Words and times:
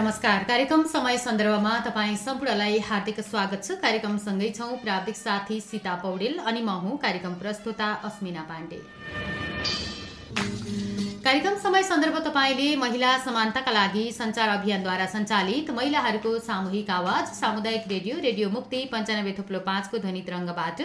नमस्कार। 0.00 0.44
कार्यक्रम 0.48 0.82
समय 0.88 1.16
सन्दर्भमा 1.18 1.72
तपाईँ 1.86 2.16
सम्पूर्णलाई 2.16 2.78
हार्दिक 2.88 3.20
स्वागत 3.20 3.64
छ। 3.64 3.76
कार्यक्रमसँगै 3.82 4.48
छौँ 4.56 4.76
प्राविधिक 4.80 5.16
साथी 5.16 5.60
सीता 5.60 5.94
पौडेल 6.00 6.38
अनि 6.40 6.62
म 6.62 6.80
हुँ 6.80 6.96
कार्यक्रम 6.98 7.34
प्रस्तुता 7.36 7.92
अस्मिना 8.08 8.42
पाण्डे। 8.48 8.80
कार्यक्रम 11.20 11.56
समय 11.60 11.82
सन्दर्भ 11.82 12.16
तपाईँले 12.26 12.76
महिला 12.76 13.10
समानताका 13.24 13.70
लागि 13.70 14.04
सञ्चार 14.12 14.48
अभियानद्वारा 14.48 15.06
सञ्चालित 15.06 15.70
महिलाहरूको 15.70 16.32
सामूहिक 16.40 16.90
आवाज 16.90 17.26
सामुदायिक 17.34 17.84
रेडियो 17.90 18.16
रेडियो 18.20 18.48
मुक्ति 18.50 18.80
पन्चानब्बे 18.92 19.34
थुप्लो 19.38 19.60
पाँचको 19.68 19.98
ध्वनि 19.98 20.22
तरङ्गबाट 20.28 20.80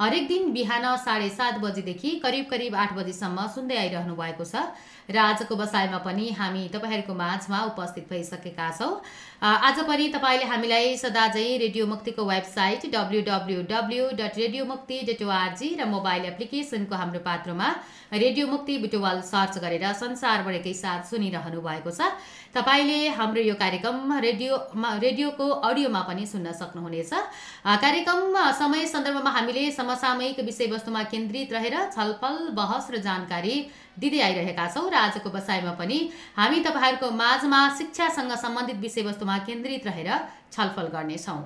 हरेक 0.00 0.28
दिन 0.28 0.52
बिहान 0.52 0.86
साढे 1.04 1.28
सात 1.30 1.58
बजेदेखि 1.58 2.10
करिब 2.22 2.46
करिब 2.50 2.74
आठ 2.76 2.92
बजीसम्म 2.94 3.46
सुन्दै 3.50 3.76
आइरहनु 3.76 4.14
भएको 4.14 4.44
छ। 4.44 4.62
र 5.10 5.18
आजको 5.18 5.56
बसाइमा 5.56 5.98
पनि 6.06 6.30
हामी 6.38 6.68
तपाईँहरूको 6.72 7.14
माझमा 7.14 7.58
उपस्थित 7.66 8.06
भइसकेका 8.10 8.70
छौँ। 8.78 8.92
आज 9.42 9.78
पनि 9.88 10.08
तपाईँले 10.14 10.44
हामीलाई 10.46 10.96
सदा 10.96 11.26
चाहिँ 11.28 11.58
रेडियो 11.58 11.86
मुक्तिको 11.86 12.24
website 12.24 12.86
W 12.94 13.20
W 13.28 13.62
W 13.70 14.04
dot 14.16 14.36
radio 14.38 14.64
Mukti 14.64 15.00
dot 15.08 15.22
org 15.22 15.68
र 15.80 15.84
मोबाइल 15.88 16.24
एप्लिकेसनको 16.26 16.94
हाम्रो 16.94 17.20
पात्रमा 17.20 17.68
रेडियो 18.12 18.46
मुक्ति 18.46 18.76
बुटुवाल 18.78 19.20
सर्च 19.24 19.58
गरेर 19.58 19.86
संसारभरिकै 19.94 20.74
साथ 20.74 21.02
सुनिरहनु 21.10 21.60
भएको 21.60 21.90
छ। 21.90 22.12
तपाईँले 22.54 23.00
हाम्रो 23.16 23.42
यो 23.42 23.54
कार्यक्रम 23.54 24.12
रेडियोमा 24.20 24.90
रेडियोको 24.98 25.46
अडियोमा 25.64 26.00
पनि 26.08 26.26
सुन्न 26.26 26.52
सक्नुहुनेछ। 26.52 27.12
कार्यक्रम 27.80 28.36
समय 28.60 28.86
सन्दर्भमा 28.86 29.30
हामीले 29.30 29.70
समसामयिक 29.72 30.40
विषयवस्तुमा 30.44 31.02
केन्द्रित 31.12 31.52
रहेर 31.52 31.76
छलफल 31.96 32.36
बहस 32.52 32.90
र 32.90 32.98
जानकारी 33.00 33.56
दिँदै 34.00 34.20
आइरहेका 34.20 34.66
छौँ। 34.74 34.88
र 34.90 34.94
आजको 34.96 35.30
बसाइमा 35.30 35.72
पनि 35.76 35.98
हामी 36.36 36.60
तपाईँहरूको 36.60 37.10
माझमा 37.14 37.60
शिक्षासँग 37.78 38.32
सम्बन्धित 38.38 38.78
विषयवस्तुमा 38.80 39.36
केन्द्रित 39.46 39.86
रहेर 39.86 40.10
छलफल 40.52 40.86
गर्नेछौँ। 40.94 41.40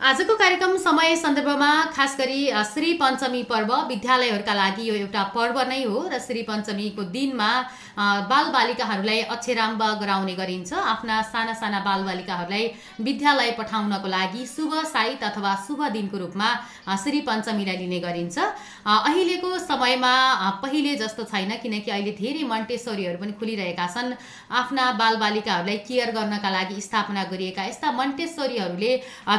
आजको 0.00 0.34
कार्यक्रम 0.36 0.76
समय 0.78 1.16
सन्दर्भमा 1.16 1.70
खास 1.92 2.16
गरी 2.18 2.40
श्री 2.64 2.92
पञ्चमी 3.00 3.42
पर्व 3.44 3.74
विद्यालयहरूका 3.88 4.54
लागि 4.54 4.88
यो 4.88 4.94
एउटा 4.96 5.22
पर्व 5.34 5.60
नै 5.68 5.82
हो 5.84 5.98
र 6.08 6.18
श्री 6.18 6.42
पञ्चमीको 6.42 7.02
दिनमा 7.10 7.50
बालबालिकाहरूलाई 7.98 9.20
अक्षराम्ब 9.28 9.82
गराउने 10.00 10.34
गरिन्छ। 10.34 10.72
आफ्ना 10.72 11.20
साना 11.30 11.54
साना 11.54 11.80
बालबालिकाहरूलाई 11.82 12.64
विद्यालय 13.00 13.50
पठाउनको 13.58 14.08
लागि 14.08 14.46
शुभ 14.46 14.74
साइत 14.86 15.22
अथवा 15.24 15.54
शुभ 15.66 15.80
दिनको 15.92 16.18
रूपमा 16.18 16.48
श्री 16.96 17.20
पञ्चमीलाई 17.28 17.76
लिने 17.76 17.98
गरिन्छ। 18.00 18.38
अहिलेको 18.86 19.50
समयमा 19.60 20.14
पहिले 20.62 20.94
जस्तो 20.96 21.24
छैन 21.24 21.50
किनकि 21.62 21.90
अहिले 21.90 22.12
धेरै 22.20 22.42
मन्टेश्वरीहरू 22.46 23.18
पनि 23.18 23.32
खुलिरहेका 23.34 23.86
छन्। 23.88 24.14
आफ्ना 24.62 24.84
बालबालिकाहरूलाई 25.00 25.78
केयर 25.88 26.10
गर्नका 26.14 26.50
लागि 26.50 26.80
स्थापना 26.80 27.24
गरिएका 27.32 27.64
यस्ता 27.64 27.90
मन्टेश्वरीहरूले 27.92 28.92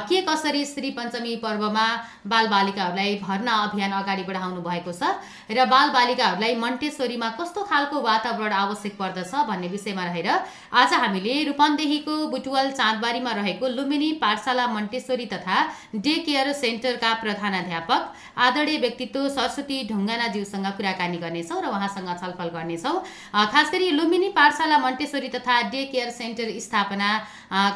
के 0.09 0.21
कसरी 0.27 0.65
श्री 0.65 0.89
पञ्चमी 0.99 1.35
पर्वमा 1.39 1.87
बालबालिकाहरूलाई 2.27 3.15
भर्ना 3.23 3.53
अभियान 3.63 3.91
अगाडि 4.03 4.23
बढाउनु 4.27 4.61
भएको 4.61 4.91
छ 4.91 5.15
र 5.49 5.65
बालबालिकाहरूलाई 5.65 6.55
मन्टेश्वरीमा 6.59 7.30
कस्तो 7.39 7.63
खालको 7.63 8.02
वातावरण 8.02 8.47
आवश्यक 8.53 8.97
पर्दछ 8.97 9.33
भन्ने 9.47 9.67
विषयमा 9.67 10.03
रहेर 10.05 10.30
आज 10.73 10.94
हामीले 10.95 11.33
रूपन्देहीको 11.44 12.16
बुटुवल 12.30 12.72
चाँदबारीमा 12.72 13.32
रहेको 13.33 13.67
लुम्बिनी 13.70 14.11
पाठशाला 14.21 14.67
मन्टेश्वरी 14.70 15.26
तथा 15.33 15.58
डे 15.95 16.15
केयर 16.26 16.52
सेन्टरका 16.54 17.14
प्रधानाध्यापक 17.21 18.02
आदरणीय 18.39 18.77
व्यक्तित्व 18.80 19.27
सरस्वती 19.30 19.77
ढुङ्गानाज्यूसँग 19.89 20.67
कुराकानी 20.77 21.17
गर्नेछौँ 21.17 21.61
र 21.61 21.67
उहाँसँग 21.70 22.09
छलफल 22.21 22.49
गर्नेछौँ। 22.55 22.98
खास 23.33 23.71
गरी 23.73 23.89
लुम्बिनी 23.92 24.30
पाठशाला 24.38 24.77
मन्टेश्वरी 24.80 25.30
तथा 25.30 25.61
डे 25.70 25.83
केयर 25.92 26.09
सेन्टर 26.11 26.52
स्थापना 26.59 27.09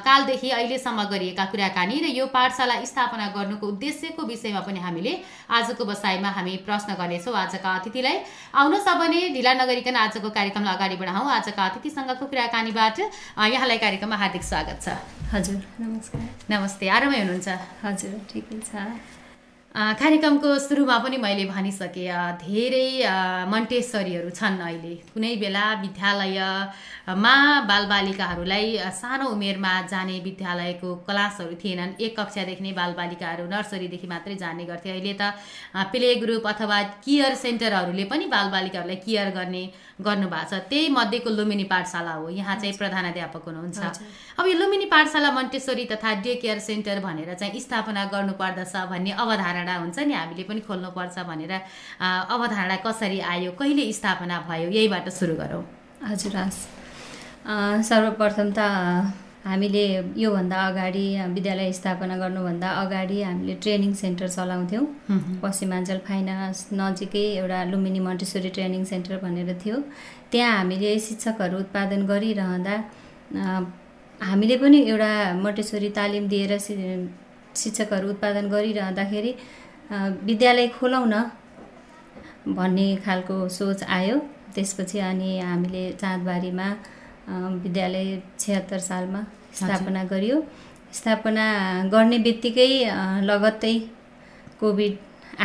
कालदेखि 0.05 0.49
अहिलेसम्म 0.51 1.03
गरिएका 1.11 1.45
कुराकानी 1.51 1.99
र 1.99 2.13
यो 2.13 2.25
पाठशाला 2.29 2.79
स्थापना 2.85 3.27
गर्नुको 3.35 3.67
उद्देश्यको 3.67 4.23
विषयमा 4.23 4.59
पनि 4.61 4.79
हामीले 4.79 5.13
आजको 5.51 5.85
बसाइमा 5.85 6.29
हामी 6.37 6.55
प्रश्न 6.65 6.93
गर्नेछौँ 6.93 7.35
आजका 7.35 7.69
अतिथिलाई। 7.73 8.17
आउनुहोस् 8.53 8.89
भने 8.99 9.19
ढिला 9.33 9.53
नगरिकन 9.53 9.95
आजको 9.97 10.29
कार्यक्रमलाई 10.63 10.75
अगाडि 10.75 10.95
बढाउँ। 10.95 11.27
आजका 11.29 11.61
अतिथिसँगको 11.65 12.25
कुराकानीबाट 12.25 12.97
यहाँलाई 13.51 13.77
कार्यक्रममा 13.77 14.15
हार्दिक 14.15 14.43
स्वागत 14.43 14.77
छ। 14.79 14.87
हजुर 15.33 15.59
नमस्कार। 15.79 16.27
नमस्ते। 16.51 16.87
आरामै 16.87 17.19
हुनुहुन्छ? 17.19 17.49
हजुर 17.83 18.13
ठिकै 18.31 18.59
छ। 18.63 18.71
कार्यक्रमको 19.73 20.49
सुरुमा 20.59 20.97
पनि 21.01 21.17
मैले 21.17 21.45
भनिसकेँ 21.49 22.37
धेरै 22.37 23.09
मन्टेश्वरीहरू 23.49 24.29
छन् 24.29 24.61
अहिले। 24.61 24.93
कुनै 25.09 25.33
बेला 25.41 25.65
विद्यालयमा 25.81 27.33
बालबालिकाहरूलाई 27.65 28.77
सानो 28.93 29.25
उमेरमा 29.33 29.73
जाने 29.89 30.19
विद्यालयको 30.21 30.89
क्लासहरू 31.09 31.55
थिएनन्। 31.57 31.97
एक 32.05 32.13
कक्षादेखि 32.13 32.63
नै 32.63 32.71
बालबालिकाहरू 32.77 33.49
नर्सरीदेखि 33.49 34.07
मात्रै 34.13 34.35
जाने 34.37 34.65
गर्थे। 34.69 34.89
अहिले 34.93 35.13
त 35.17 35.33
प्ले 35.89 36.09
ग्रुप 36.21 36.45
अथवा 36.53 36.77
केयर 37.01 37.33
सेन्टरहरूले 37.33 38.05
पनि 38.13 38.25
बालबालिकाहरूलाई 38.29 39.01
केयर 39.01 39.33
गर्ने 39.33 39.63
गर्नुभएको 40.05 40.49
छ। 40.49 40.61
त्यही 40.69 40.87
मध्येको 40.93 41.29
लुम्बिनी 41.33 41.65
पाठशाला 41.73 42.13
हो। 42.21 42.29
यहाँ 42.29 42.55
चाहिँ 42.61 42.77
प्रधानाध्यापक 42.77 43.41
हुनुहुन्छ। 43.49 43.81
अब 44.37 44.45
यो 44.45 44.55
लुम्बिनी 44.61 44.85
पाठशाला 44.93 45.29
मन्टेश्वरी 45.33 45.85
तथा 45.89 46.13
डे 46.21 46.33
केयर 46.45 46.59
सेन्टर 46.61 46.99
भनेर 47.01 47.33
चाहिँ 47.33 47.59
स्थापना 47.65 48.05
गर्नुपर्दछ 48.13 48.75
भन्ने 48.93 49.11
अवधारणा 49.17 49.61
हुन्छ 49.67 49.97
नि 50.07 50.13
हामीले 50.13 50.43
पनि 50.49 50.61
खोल्नुपर्छ 50.67 51.15
भनेर 51.29 51.53
अवधारणा 52.33 52.75
कसरी 52.85 53.19
आयो 53.33 53.51
कहिले 53.59 53.91
स्थापना 53.93 54.35
भयो 54.49 54.69
यहीबाट 54.69 55.09
सुरु 55.09 55.35
गरौँ। 55.35 55.63
हजुर 56.09 56.35
हस्। 56.37 56.59
सर्वप्रथम 57.89 58.49
त 58.57 58.59
हामीले 59.43 59.85
योभन्दा 60.15 60.57
अगाडि 60.67 61.05
विद्यालय 61.35 61.71
स्थापना 61.79 62.15
गर्नुभन्दा 62.17 62.69
अगाडि 62.83 63.17
हामीले 63.21 63.53
ट्रेनिङ 63.63 63.93
सेन्टर 64.01 64.27
चलाउँथ्यौँ। 64.35 64.85
पश्चिमाञ्चल 65.43 65.99
फाइनान्स 66.07 66.59
नजिकै 66.79 67.25
एउटा 67.39 67.59
लुम्बिनी 67.71 67.99
मन्टेश्वरी 68.07 68.49
ट्रेनिङ 68.55 68.83
सेन्टर 68.91 69.17
भनेर 69.23 69.49
थियो। 69.63 69.77
त्यहाँ 70.31 70.51
हामीले 70.57 70.91
शिक्षकहरू 71.07 71.57
उत्पादन 71.59 72.05
गरिरहँदा 72.11 72.75
हामीले 74.21 74.55
पनि 74.63 74.79
एउटा 74.91 75.11
मन्टेश्वरी 75.43 75.89
तालिम 75.99 76.27
दिएर 76.31 76.57
शिक्षकहरू 77.61 78.09
उत्पादन 78.09 78.45
गरिरहँदाखेरि 78.53 79.31
विद्यालय 80.27 80.67
खोलौँ 80.77 81.05
न 81.07 81.15
भन्ने 82.57 82.87
खालको 83.05 83.35
सोच 83.49 83.83
आयो। 83.97 84.17
त्यसपछि 84.55 84.99
अनि 85.09 85.29
हामीले 85.39 85.83
चाँदबारीमा 86.01 86.67
विद्यालय 87.63 88.09
छिहत्तर 88.39 88.79
सालमा 88.89 89.21
स्थापना 89.59 90.03
गरियो। 90.11 90.37
स्थापना 90.93 91.45
गर्ने 91.93 92.17
बित्तिकै 92.25 92.69
लगत्तै 93.29 93.75
कोभिड 94.59 94.93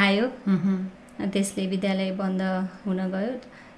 आयो। 0.05 0.27
त्यसले 1.33 1.67
विद्यालय 1.67 2.11
बन्द 2.21 2.43
हुन 2.85 3.01
गयो 3.15 3.33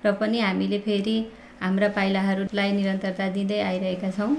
र 0.04 0.12
पनि 0.20 0.40
हामीले 0.40 0.78
फेरि 0.86 1.16
हाम्रा 1.60 1.88
पाइलाहरूलाई 1.96 2.72
निरन्तरता 2.72 3.28
दिँदै 3.36 3.60
आइरहेका 3.70 4.10
छौँ। 4.16 4.32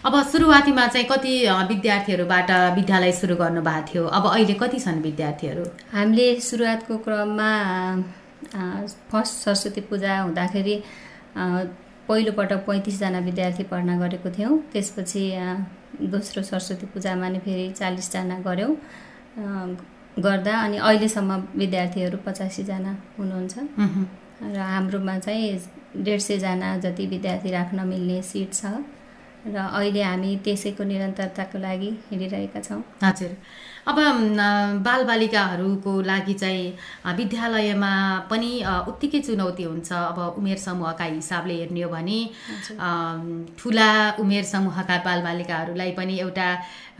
अब 0.00 0.14
सुरुवातीमा 0.24 0.86
चाहिँ 0.86 1.06
कति 1.06 1.32
विद्यार्थीहरूबाट 1.68 2.50
विद्यालय 2.76 3.12
सुरु 3.12 3.34
गर्नुभएको 3.36 3.86
थियो? 3.86 4.04
अब 4.08 4.26
अहिले 4.26 4.54
कति 4.56 4.78
छन् 4.80 5.00
विद्यार्थीहरू? 5.02 5.64
हामीले 5.92 6.24
सुरुवातको 6.40 6.96
क्रममा 7.04 7.50
फर्स्ट 9.12 9.34
सरस्वती 9.44 9.80
पूजा 9.90 10.20
हुँदाखेरि 10.20 10.76
पहिलोपटक 12.08 12.64
पैँतिसजना 12.66 13.18
विद्यार्थी 13.28 13.64
पढ्न 13.68 13.98
गरेको 14.00 14.30
थियौँ। 14.38 14.56
त्यसपछि 14.72 15.22
दोस्रो 16.08 16.42
सरस्वती 16.42 16.86
पूजामा 16.96 17.28
नै 17.28 17.38
फेरि 17.44 17.68
चालिसजना 17.76 18.38
गऱ्यौँ 18.40 18.72
गर्दा 20.16 20.54
अनि 20.64 20.76
अहिलेसम्म 20.78 21.30
विद्यार्थीहरू 21.60 22.18
पचासीजना 22.26 22.92
हुनुहुन्छ। 23.18 23.54
र 24.48 24.58
हाम्रोमा 24.72 25.18
चाहिँ 25.18 25.60
डेढ 26.00 26.20
सयजना 26.20 26.76
जति 26.88 27.06
विद्यार्थी 27.06 27.50
राख्न 27.52 27.86
मिल्ने 27.92 28.22
सिट 28.24 28.54
छ। 28.54 28.64
र 29.46 29.56
अहिले 29.56 30.02
हामी 30.02 30.36
त्यसैको 30.44 30.84
निरन्तरताको 30.84 31.58
लागि 31.58 31.90
हिँडिरहेका 32.10 32.60
छौँ। 32.60 32.82
हजुर। 33.04 33.36
अब 33.88 33.96
बालबालिकाहरूको 34.84 35.92
लागि 36.02 36.34
चाहिँ 36.34 37.14
विद्यालयमा 37.16 37.92
पनि 38.30 38.50
उत्तिकै 38.88 39.20
चुनौती 39.20 39.62
हुन्छ। 39.62 39.92
अब 39.92 40.18
उमेर 40.38 40.58
समूहका 40.58 41.04
हिसाबले 41.04 41.54
हेर्ने 41.60 41.82
हो 41.82 41.90
भने 41.90 42.18
ठुला 43.58 43.90
उमेर 44.20 44.44
समूहका 44.44 44.96
बालबालिकाहरूलाई 45.06 45.90
पनि 45.96 46.18
एउटा 46.20 46.48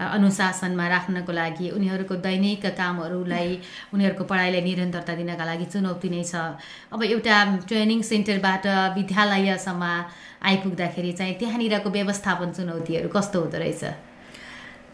अनुशासनमा 0.01 0.87
राख्नको 0.89 1.33
लागि 1.33 1.71
उनीहरूको 1.77 2.15
दैनिक 2.27 2.67
कामहरूलाई 2.81 3.49
उनीहरूको 3.95 4.25
पढाइलाई 4.25 4.63
निरन्तरता 4.65 5.15
दिनका 5.21 5.45
लागि 5.45 5.67
चुनौती 5.73 6.09
नै 6.09 6.25
छ। 6.25 6.35
अब 6.93 7.01
एउटा 7.05 7.37
ट्रेनिङ 7.69 8.01
सेन्टरबाट 8.03 8.67
विद्यालयसम्म 8.97 9.85
आइपुग्दाखेरि 10.49 11.13
चाहिँ 11.13 11.35
त्यहाँनिरको 11.39 11.91
व्यवस्थापन 11.91 12.49
चुनौतीहरू 12.57 13.09
कस्तो 13.13 13.41
हुँदो 13.41 13.59
रहेछ? 13.59 14.10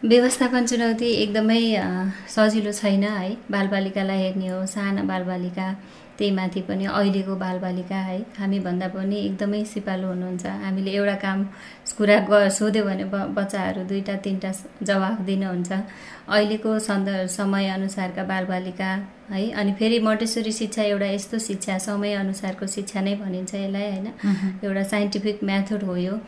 व्यवस्थापन 0.05 0.65
चुनौती 0.65 1.07
एकदमै 1.11 1.61
सजिलो 2.29 2.71
छैन 2.71 3.03
है। 3.03 3.29
बालबालिकालाई 3.51 4.19
हेर्ने 4.21 4.47
हो 4.47 4.65
साना 4.65 5.03
बालबालिका 5.03 5.67
त्यही 6.17 6.31
माथि 6.31 6.61
पनि 6.67 6.85
अहिलेको 6.87 7.35
बालबालिका 7.35 7.95
है। 8.09 8.19
हामीभन्दा 8.37 8.87
पनि 8.93 9.17
एकदमै 9.19 9.63
सिपालु 9.65 10.07
हुनुहुन्छ। 10.07 10.45
हामीले 10.63 10.91
एउटा 10.91 11.15
काम 11.25 11.43
कुरा 11.97 12.17
ग 12.29 12.49
सोध्यो 12.53 12.83
भने 12.85 13.05
ब 13.09 13.25
बच्चाहरू 13.33 13.83
दुईवटा 13.89 14.15
तिनवटा 14.21 14.51
जवाफ 14.85 15.21
दिनुहुन्छ। 15.25 15.71
अहिलेको 16.29 16.79
सन्दर्भ 16.79 17.27
समयअनुसारका 17.33 18.23
बालबालिका 18.31 18.89
है 19.33 19.49
अनि 19.51 19.73
फेरि 19.79 19.99
मोन्टेसरी 19.99 20.51
शिक्षा 20.61 20.83
एउटा 20.93 21.07
यस्तो 21.17 21.39
शिक्षा 21.41 21.77
समयअनुसारको 21.89 22.67
शिक्षा 22.75 23.01
नै 23.01 23.15
भनिन्छ 23.17 23.53
यसलाई 23.55 23.89
होइन? 23.91 24.07
एउटा 24.63 24.83
साइन्टिफिक 24.93 25.43
मेथड 25.43 25.83
हो 25.83 25.95
यो। 25.97 26.19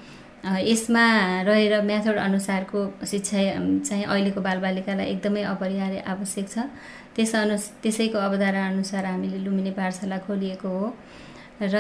यसमा 0.46 1.06
रहेर 1.44 1.82
मेथड 1.84 2.18
अनुसारको 2.18 2.80
शिक्षा 3.12 3.40
चाहिँ 3.88 4.04
अहिलेको 4.06 4.42
बालबालिकालाई 4.42 5.06
एकदमै 5.14 5.44
अपरिहार्य 5.54 6.00
आवश्यक 6.14 6.48
छ। 6.50 6.58
त्यस 7.16 7.36
अनु 7.36 7.56
त्यसैको 7.84 8.18
अवधारणा 8.18 8.68
अनुसार 8.68 9.06
हामीले 9.06 9.38
लुम्बिनी 9.46 9.72
पाठशाला 9.76 10.18
खोलिएको 10.28 10.70
हो। 10.70 10.88
र 11.62 11.76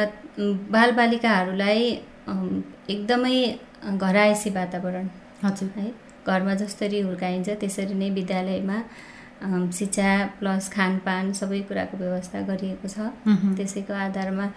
बालबालिकाहरूलाई 0.76 1.84
एकदमै 2.94 3.38
घरायसी 3.96 4.50
वातावरण 4.60 5.08
हजुर। 5.44 5.70
है 5.78 5.88
घरमा 6.28 6.54
जसरी 6.62 7.00
हुर्काइन्छ 7.02 7.50
त्यसरी 7.62 7.96
नै 7.96 8.10
विद्यालयमा 8.12 8.78
शिक्षा 9.72 10.10
प्लस 10.40 10.70
खानपान 10.72 11.32
सबै 11.40 11.60
कुराको 11.68 11.98
व्यवस्था 11.98 12.42
गरिएको 12.50 12.88
छ। 12.88 12.98
त्यसैको 13.58 13.94
आधारमा 13.96 14.48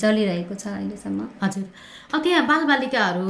चलिरहेको 0.00 0.54
छ 0.54 0.66
अहिलेसम्म। 0.68 1.20
हजुर। 1.42 1.64
त्यहाँ 2.14 2.46
बालबालिकाहरू 2.46 3.28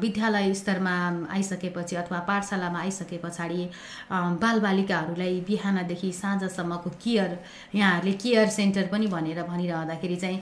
विद्यालय 0.00 0.52
स्तरमा 0.54 0.94
आइसकेपछि 1.32 1.96
अथवा 1.96 2.18
पाठशालामा 2.28 2.78
आइसके 2.80 3.16
पछाडि 3.24 3.62
बालबालिकाहरूलाई 4.42 5.34
बिहानदेखि 5.48 6.10
साँझसम्मको 6.12 6.90
केयर 7.04 7.30
यहाँहरूले 7.74 8.12
केयर 8.22 8.48
सेन्टर 8.48 8.86
पनि 8.92 9.06
भनेर 9.06 9.42
भनिरहँदाखेरि 9.42 10.16
चाहिँ 10.16 10.38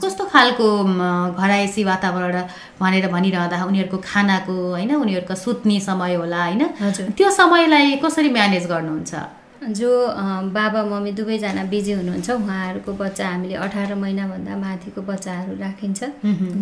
कस्तो 0.00 0.24
खालको 0.32 0.68
घरायसी 1.34 1.84
वातावरण 1.84 2.36
भनेर 2.80 3.08
भनिरहँदा 3.12 3.64
उनीहरूको 3.64 3.98
खानाको 4.04 4.54
होइन 4.70 4.94
उनीहरूको 4.94 5.34
सुत्ने 5.34 5.80
समय 5.80 6.14
होला 6.14 6.44
होइन? 6.44 6.62
त्यो 7.18 7.30
समयलाई 7.30 7.96
कसरी 8.04 8.30
म्यानेज 8.30 8.66
गर्नुहुन्छ? 8.66 9.14
जो 9.60 9.90
बाबा 10.52 10.82
मम्मी 10.84 11.12
दुवैजना 11.12 11.64
बिजी 11.70 11.92
हुनुहुन्छ 11.92 12.30
उहाँहरूको 12.30 12.92
बच्चा 12.96 13.28
हामीले 13.28 13.54
अठार 13.60 13.94
महिनाभन्दा 13.94 14.56
माथिको 14.56 15.02
बच्चाहरू 15.02 15.56
राखिन्छ। 15.60 16.00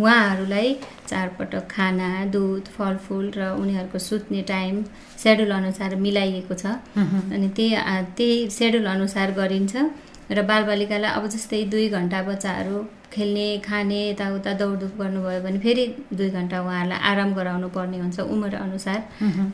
उहाँहरूलाई 0.02 0.74
चारपटक 1.06 1.68
खाना 1.70 2.08
दुध 2.34 2.64
फलफुल 2.76 3.30
र 3.36 3.54
उनीहरूको 3.54 3.98
सुत्ने 3.98 4.42
टाइम 4.50 4.82
सेड्युल 5.22 5.50
अनुसार 5.52 5.94
मिलाइएको 5.96 6.54
छ। 6.54 6.66
अनि 6.96 7.48
त्यही 7.56 8.02
त्यही 8.18 8.50
सेड्युल 8.50 8.86
अनुसार 8.86 9.32
गरिन्छ 9.38 9.76
र 10.30 10.42
बालबालिकालाई 10.48 11.10
अब 11.19 11.26
जस्तै 11.34 11.64
दुई 11.72 11.88
घन्टा 11.88 12.22
बच्चाहरू 12.22 12.78
खेल्ने 13.12 13.46
खाने 13.64 14.00
यताउता 14.08 14.52
दौडधुप 14.60 14.92
गर्नुभयो 15.00 15.40
भने 15.44 15.58
फेरि 15.58 15.84
दुई 16.12 16.28
घन्टा 16.30 16.60
उहाँहरूलाई 16.60 16.98
आराम 17.10 17.32
गराउनु 17.34 17.69
पर्ने 17.76 17.98
हुन्छ 17.98 18.20
उमेर 18.20 18.54
अनुसार। 18.56 18.98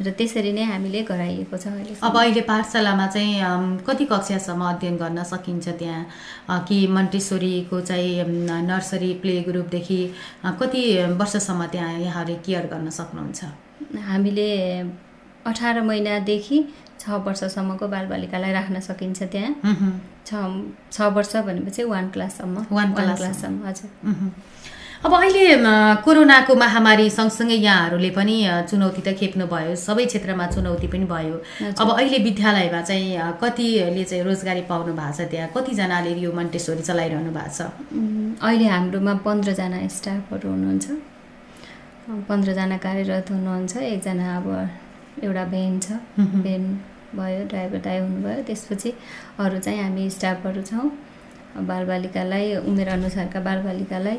र 0.03 0.11
त्यसरी 0.19 0.53
नै 0.53 0.65
हामीले 0.71 1.03
गराइएको 1.11 1.57
छ 1.57 1.67
अहिले 1.71 1.95
अब 2.03 2.17
अहिले 2.19 2.43
पाठशालामा 2.51 3.07
चाहिँ 3.15 3.79
कति 3.87 4.05
कक्षासम्म 4.13 4.63
अध्ययन 4.73 4.97
गर्न 5.03 5.23
सकिन्छ 5.23 5.69
त्यहाँ? 5.79 6.03
कि 6.69 6.77
मन्टेश्वरीको 6.97 7.81
चाहिँ 7.81 8.25
नर्सरी 8.71 9.13
प्ले 9.23 9.41
ग्रुपदेखि 9.49 10.01
कति 10.61 10.83
वर्षसम्म 11.23 11.67
त्यहाँ 11.73 11.93
यहाँहरूले 12.01 12.39
केयर 12.47 12.67
गर्न 12.75 12.91
सक्नुहुन्छ? 12.91 13.41
हामीले 14.11 14.51
अठार 15.47 15.81
महिनादेखि 15.83 16.59
छ 17.01 17.21
वर्षसम्मको 17.27 17.87
बालबालिकालाई 17.89 18.53
राख्न 18.53 18.81
सकिन्छ 18.81 19.23
त्यहाँ। 19.33 19.53
छ 20.27 20.31
छ 20.93 20.97
वर्ष 21.17 21.37
भनेपछि 21.47 21.83
वान 21.85 22.09
क्लाससम्म 22.11 22.67
वान 22.73 22.93
क्लाससम्म। 22.95 23.67
हजुर। 23.67 23.91
अब 25.05 25.13
अहिले 25.15 25.45
कोरोनाको 26.01 26.55
महामारी 26.57 27.11
सँगसँगै 27.11 27.57
यहाँहरूले 27.61 28.11
पनि 28.17 28.37
चुनौती 28.71 29.01
त 29.05 29.13
खेप्नुभयो। 29.21 29.75
सबै 29.77 30.05
क्षेत्रमा 30.09 30.47
चुनौती 30.55 30.87
पनि 30.89 31.05
भयो। 31.05 31.37
अब 31.77 31.89
अहिले 31.93 32.19
विद्यालयमा 32.25 32.81
चाहिँ 32.81 33.37
कतिले 33.37 34.05
चाहिँ 34.05 34.25
रोजगारी 34.25 34.63
पाउनु 34.65 34.93
भएको 34.97 35.13
छ 35.13 35.29
त्यहाँ? 35.29 35.49
कतिजनाले 35.53 36.13
यो 36.25 36.33
मन्टेश्वरी 36.33 36.83
चलाइरहनु 36.89 37.31
भएको 37.37 37.53
छ? 37.53 37.61
अहिले 38.41 38.67
हाम्रोमा 38.73 39.15
पन्ध्रजना 39.27 39.79
स्टाफहरू 39.93 40.49
हुनुहुन्छ। 40.49 40.87
पन्ध्रजना 42.29 42.77
कार्यरत 42.81 43.27
हुनुहुन्छ। 43.31 43.77
एकजना 43.93 44.27
अब 44.37 44.47
एउटा 45.23 45.45
भ्यान 45.55 45.79
छ। 45.81 45.87
भ्यान 46.19 46.63
भयो 47.15 47.45
ड्राइभर 47.49 47.79
दाइ 47.87 47.99
हुनुभयो। 48.01 48.43
त्यसपछि 48.43 48.91
अरू 49.39 49.59
चाहिँ 49.59 49.83
हामी 49.83 50.11
स्टाफहरू 50.11 50.63
छौँ। 50.63 50.91
बालबालिकालाई 51.67 52.55
उमेर 52.67 52.89
अनुसारका 52.89 53.41
बालबालिकालाई। 53.41 54.19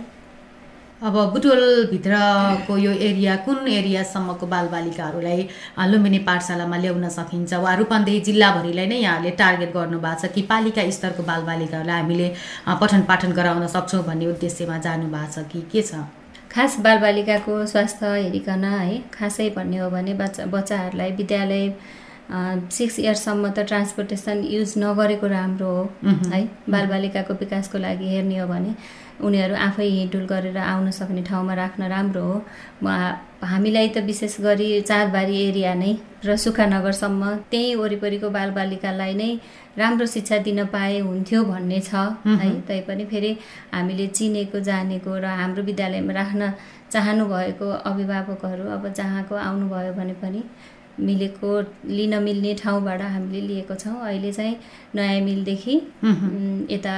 अब 1.04 1.16
बुटोलभित्रको 1.32 2.78
यो 2.78 2.92
एरिया 3.08 3.36
कुन 3.46 3.68
एरियासम्मको 3.68 4.46
बालबालिकाहरूलाई 4.48 5.42
लुम्बिनी 5.92 6.20
पाठशालामा 6.24 6.78
ल्याउन 6.78 7.08
सकिन्छ? 7.12 7.54
वा 7.54 7.74
रूपन्देही 7.76 8.20
जिल्लाभरिलाई 8.28 8.88
नै 8.88 8.98
यहाँहरूले 9.04 9.32
टार्गेट 9.36 9.74
गर्नुभएको 9.76 10.20
छ 10.22 10.32
कि 10.32 10.42
पालिका 10.48 10.90
स्तरको 10.98 11.24
बालबालिकाहरूलाई 11.28 12.00
हामीले 12.02 12.28
पठन 12.82 13.02
पाठन 13.12 13.32
गराउन 13.36 13.68
सक्छौँ 13.76 14.04
भन्ने 14.08 14.26
उद्देश्यमा 14.34 14.78
जानुभएको 14.88 15.32
छ 15.36 15.46
कि 15.52 15.62
के 15.72 15.82
छ? 15.82 16.00
खास 16.52 16.80
बालबालिकाको 16.80 17.66
स्वास्थ्य 17.68 18.12
हेरिकन 18.16 18.64
है 18.66 18.98
खासै 19.14 19.50
भन्ने 19.56 19.78
हो 19.78 19.90
भने 19.90 20.14
बच्चा 20.22 20.46
बच्चाहरूलाई 20.56 21.12
विद्यालय 21.20 21.64
सिक्स 22.78 23.00
इयर्ससम्म 23.00 23.50
त 23.50 23.66
ट्रान्सपोर्टेसन 23.70 24.44
युज 24.52 24.74
नगरेको 24.84 25.28
राम्रो 25.28 25.72
हो। 25.72 25.84
है 26.34 26.44
बालबालिकाको 26.70 27.34
विकासको 27.42 27.78
लागि 27.78 28.08
हेर्ने 28.14 28.38
हो 28.40 28.48
भने 28.48 28.72
उनीहरू 29.26 29.56
आफै 29.68 29.88
हिँडुल 29.90 30.26
गरेर 30.32 30.58
आउन 30.58 30.90
सक्ने 30.92 31.22
ठाउँमा 31.30 31.54
राख्न 31.62 31.84
राम्रो 31.92 32.24
हो 32.24 32.36
हामीलाई 33.52 33.88
त 33.90 33.98
विशेष 34.10 34.40
गरी 34.42 34.70
चाँदबारी 34.82 35.36
एरिया 35.50 35.74
नै 35.82 35.94
र 36.26 36.36
सुखानगरसम्म 36.46 37.36
त्यही 37.52 37.76
वरिपरिको 37.84 38.30
बालबालिकालाई 38.38 39.14
नै 39.22 39.30
राम्रो 39.78 40.06
शिक्षा 40.08 40.38
दिन 40.40 40.66
पाए 40.68 41.00
हुन्थ्यो 41.00 41.44
भन्ने 41.44 41.80
छ 41.82 41.96
है। 42.28 42.50
तैपनि 42.68 43.06
फेरि 43.06 43.32
हामीले 43.74 44.08
चिनेको 44.10 44.60
जानेको 44.62 45.18
र 45.18 45.26
हाम्रो 45.42 45.64
विद्यालयमा 45.64 46.14
राख्न 46.14 46.52
चाहनु 46.92 47.26
भएको 47.26 47.70
अभिभावकहरू 47.90 48.70
अब 48.72 48.88
जहाँको 48.94 49.36
आउनुभयो 49.36 49.94
भने 49.94 50.14
पनि 50.24 50.44
मिलेको 51.00 51.50
लिन 51.92 52.14
मिल्ने 52.24 52.54
ठाउँबाट 52.56 53.02
हामीले 53.04 53.42
लिएको 53.48 53.76
छौँ। 53.76 54.00
अहिले 54.02 54.32
चाहिँ 54.34 54.56
नयाँ 54.96 55.22
मिलदेखि 55.22 55.76
यता 56.72 56.96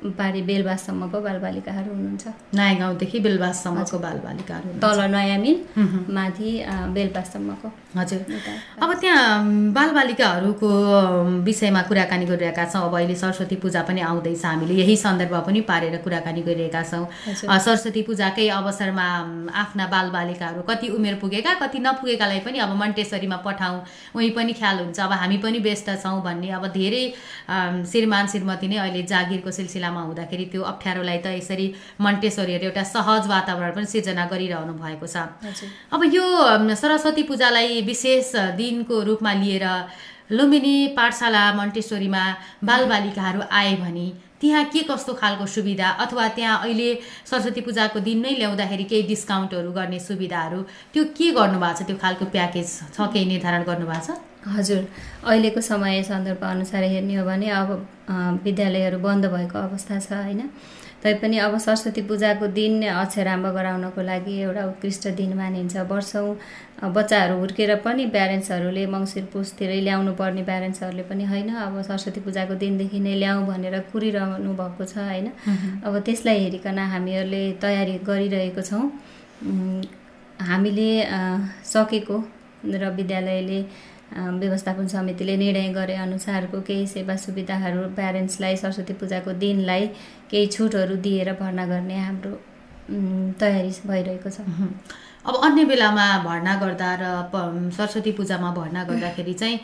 पारी 0.00 0.40
बेलबाससम्मको 0.42 1.18
बालबालिकाहरू 1.20 1.90
हुनुहुन्छ। 1.92 2.26
नयाँ 2.56 2.76
गाउँदेखि 2.78 3.18
बेलबाससम्मको 3.20 3.98
बालबालिकाहरू। 3.98 4.68
तल 4.80 5.00
नयाँ 5.12 5.38
मिल। 5.38 5.56
माथि 6.08 6.48
बेलबाससम्मको। 6.96 7.68
हजुर। 7.96 8.20
अब 8.80 8.90
त्यहाँ 9.00 9.72
बालबालिकाहरूको 9.76 10.70
विषयमा 11.44 11.82
कुराकानी 11.82 12.24
गरिरहेका 12.26 12.64
छौँ। 12.64 12.84
अब 12.88 12.94
अहिले 12.96 13.14
सरस्वती 13.14 13.56
पूजा 13.60 13.82
पनि 13.84 14.00
आउँदैछ। 14.00 14.44
हामीले 14.44 14.74
यही 14.74 14.96
सन्दर्भ 14.96 15.34
पनि 15.46 15.60
पारेर 15.68 15.96
कुराकानी 16.00 16.42
गरिरहेका 16.48 16.82
छौँ। 16.82 17.04
सरस्वती 17.60 18.02
पूजाकै 18.08 18.48
अवसरमा 18.48 19.06
आफ्ना 19.52 19.86
बालबालिकाहरू 19.86 20.62
कति 20.64 20.88
उमेर 20.96 21.14
पुगेका 21.20 21.54
कति 21.60 21.78
नपुगेकालाई 21.78 22.40
पनि 22.40 22.58
अब 22.58 22.72
मन्टेश्वरीमा 22.80 23.36
पठाउँ। 23.44 23.84
उही 24.16 24.30
पनि 24.32 24.52
ख्याल 24.56 24.76
हुन्छ। 24.80 24.98
अब 25.00 25.12
हामी 25.12 25.36
पनि 25.44 25.58
व्यस्त 25.60 25.88
छौँ 26.00 26.22
भन्ने 26.24 26.48
अब 26.56 26.66
धेरै 26.72 27.04
श्रीमान 27.90 28.26
श्रीमती 28.32 28.68
नै 28.68 28.76
अहिले 28.78 29.02
जागिरको 29.02 29.50
सिलसिलामा 29.90 30.02
हुँदाखेरि 30.06 30.44
त्यो 30.52 30.62
अप्ठ्यारोलाई 30.62 31.18
त 31.18 31.26
यसरी 31.38 31.66
मन्टेश्वरीहरू 32.00 32.64
एउटा 32.70 32.84
सहज 32.94 33.26
वातावरण 33.28 33.70
पनि 33.74 33.86
सिर्जना 33.86 34.24
गरिरहनु 34.30 34.74
भएको 34.78 35.06
छ। 35.06 35.16
अब 35.92 36.00
यो 36.14 36.24
सरस्वती 36.74 37.22
पूजालाई 37.26 37.82
विशेष 37.82 38.56
दिनको 38.56 38.96
रूपमा 39.02 39.32
लिएर 39.42 39.66
लुम्बिनी 40.30 40.76
पाठशाला 40.96 41.42
मन्टेश्वरीमा 41.54 42.22
बालबालिकाहरू 42.64 43.40
आए 43.50 43.74
भने 43.82 44.06
त्यहाँ 44.40 44.64
के 44.72 44.82
कस्तो 44.90 45.12
खालको 45.20 45.46
सुविधा 45.46 45.88
अथवा 46.04 46.28
त्यहाँ 46.36 46.56
अहिले 46.64 46.88
सरस्वती 47.30 47.60
पूजाको 47.60 48.00
दिन 48.00 48.18
नै 48.24 48.32
ल्याउँदाखेरि 48.40 48.84
केही 48.90 49.02
डिस्काउन्टहरू 49.12 49.72
गर्ने 49.72 49.98
सुविधाहरू 50.00 50.60
त्यो 50.92 51.04
के 51.18 51.30
गर्नुभएको 51.36 51.78
छ? 51.78 51.86
त्यो 51.86 51.96
खालको 52.02 52.24
प्याकेज 52.34 52.68
छ 52.96 53.08
केही 53.12 53.26
निर्धारण 53.32 53.62
गर्नुभएको 53.68 54.04
छ? 54.06 54.18
हजुर 54.56 54.82
अहिलेको 55.28 55.60
समय 55.60 56.02
सन्दर्भ 56.02 56.44
अनुसार 56.44 56.82
हेर्ने 56.92 57.14
हो 57.14 57.24
भने 57.24 57.48
अब 57.60 57.68
विद्यालयहरू 58.44 58.98
बन्द 58.98 59.26
भएको 59.36 59.58
अवस्था 59.58 59.98
छ 60.00 60.12
होइन? 60.24 60.40
तैपनि 61.02 61.36
अब 61.38 61.56
सरस्वती 61.58 62.02
पूजाको 62.08 62.46
दिन 62.56 62.82
अक्षराम्भ 62.84 63.46
गराउनको 63.56 64.00
लागि 64.02 64.34
एउटा 64.40 64.64
उत्कृष्ट 64.64 65.08
दिन 65.16 65.32
मानिन्छ। 65.36 65.76
वर्षौँ 65.90 66.36
बच्चाहरू 66.96 67.34
हुर्केर 67.38 67.74
पनि 67.84 68.04
प्यारेन्ट्सहरूले 68.16 68.84
मङ्सिर 68.86 69.24
पुसतिरै 69.32 69.80
ल्याउनु 69.80 70.12
पर्ने 70.20 70.42
प्यारेन्ट्सहरूले 70.44 71.02
पनि 71.10 71.24
होइन 71.32 71.48
अब 71.66 71.80
सरस्वती 71.88 72.20
पूजाको 72.20 72.54
दिनदेखि 72.62 73.00
नै 73.00 73.14
ल्याउँ 73.22 73.46
भनेर 73.46 73.78
कुरिरहनु 73.92 74.52
भएको 74.60 74.84
छ 74.84 74.96
होइन? 75.08 75.26
अब 75.86 75.98
त्यसलाई 76.06 76.38
हेरिकन 76.44 76.78
हामीहरूले 76.92 77.42
तयारी 77.62 77.94
गरिरहेको 78.08 78.62
छौँ। 78.62 78.84
हामीले 80.50 80.90
सकेको 81.72 82.16
र 82.80 82.88
विद्यालयले 82.96 83.60
व्यवस्थापन 84.12 84.86
समितिले 84.88 85.36
निर्णय 85.36 85.68
गरे 85.72 85.94
अनुसारको 86.06 86.60
केही 86.68 86.86
सेवा 86.86 87.16
सुविधाहरू 87.16 87.82
प्यारेन्ट्सलाई 87.96 88.56
सरस्वती 88.56 88.92
पूजाको 89.00 89.32
दिनलाई 89.42 89.86
केही 90.30 90.46
छुटहरू 90.46 90.96
दिएर 91.06 91.32
भर्ना 91.40 91.66
गर्ने 91.66 91.98
हाम्रो 91.98 92.32
तयारी 93.40 93.70
भइरहेको 93.86 94.30
छ। 94.30 94.40
अब 95.20 95.34
अन्य 95.44 95.64
बेलामा 95.64 96.06
भर्ना 96.24 96.54
गर्दा 96.60 96.90
र 97.00 97.04
सरस्वती 97.76 98.12
पूजामा 98.18 98.50
भर्ना 98.50 98.84
गर्दाखेरि 98.84 99.34
चाहिँ 99.34 99.58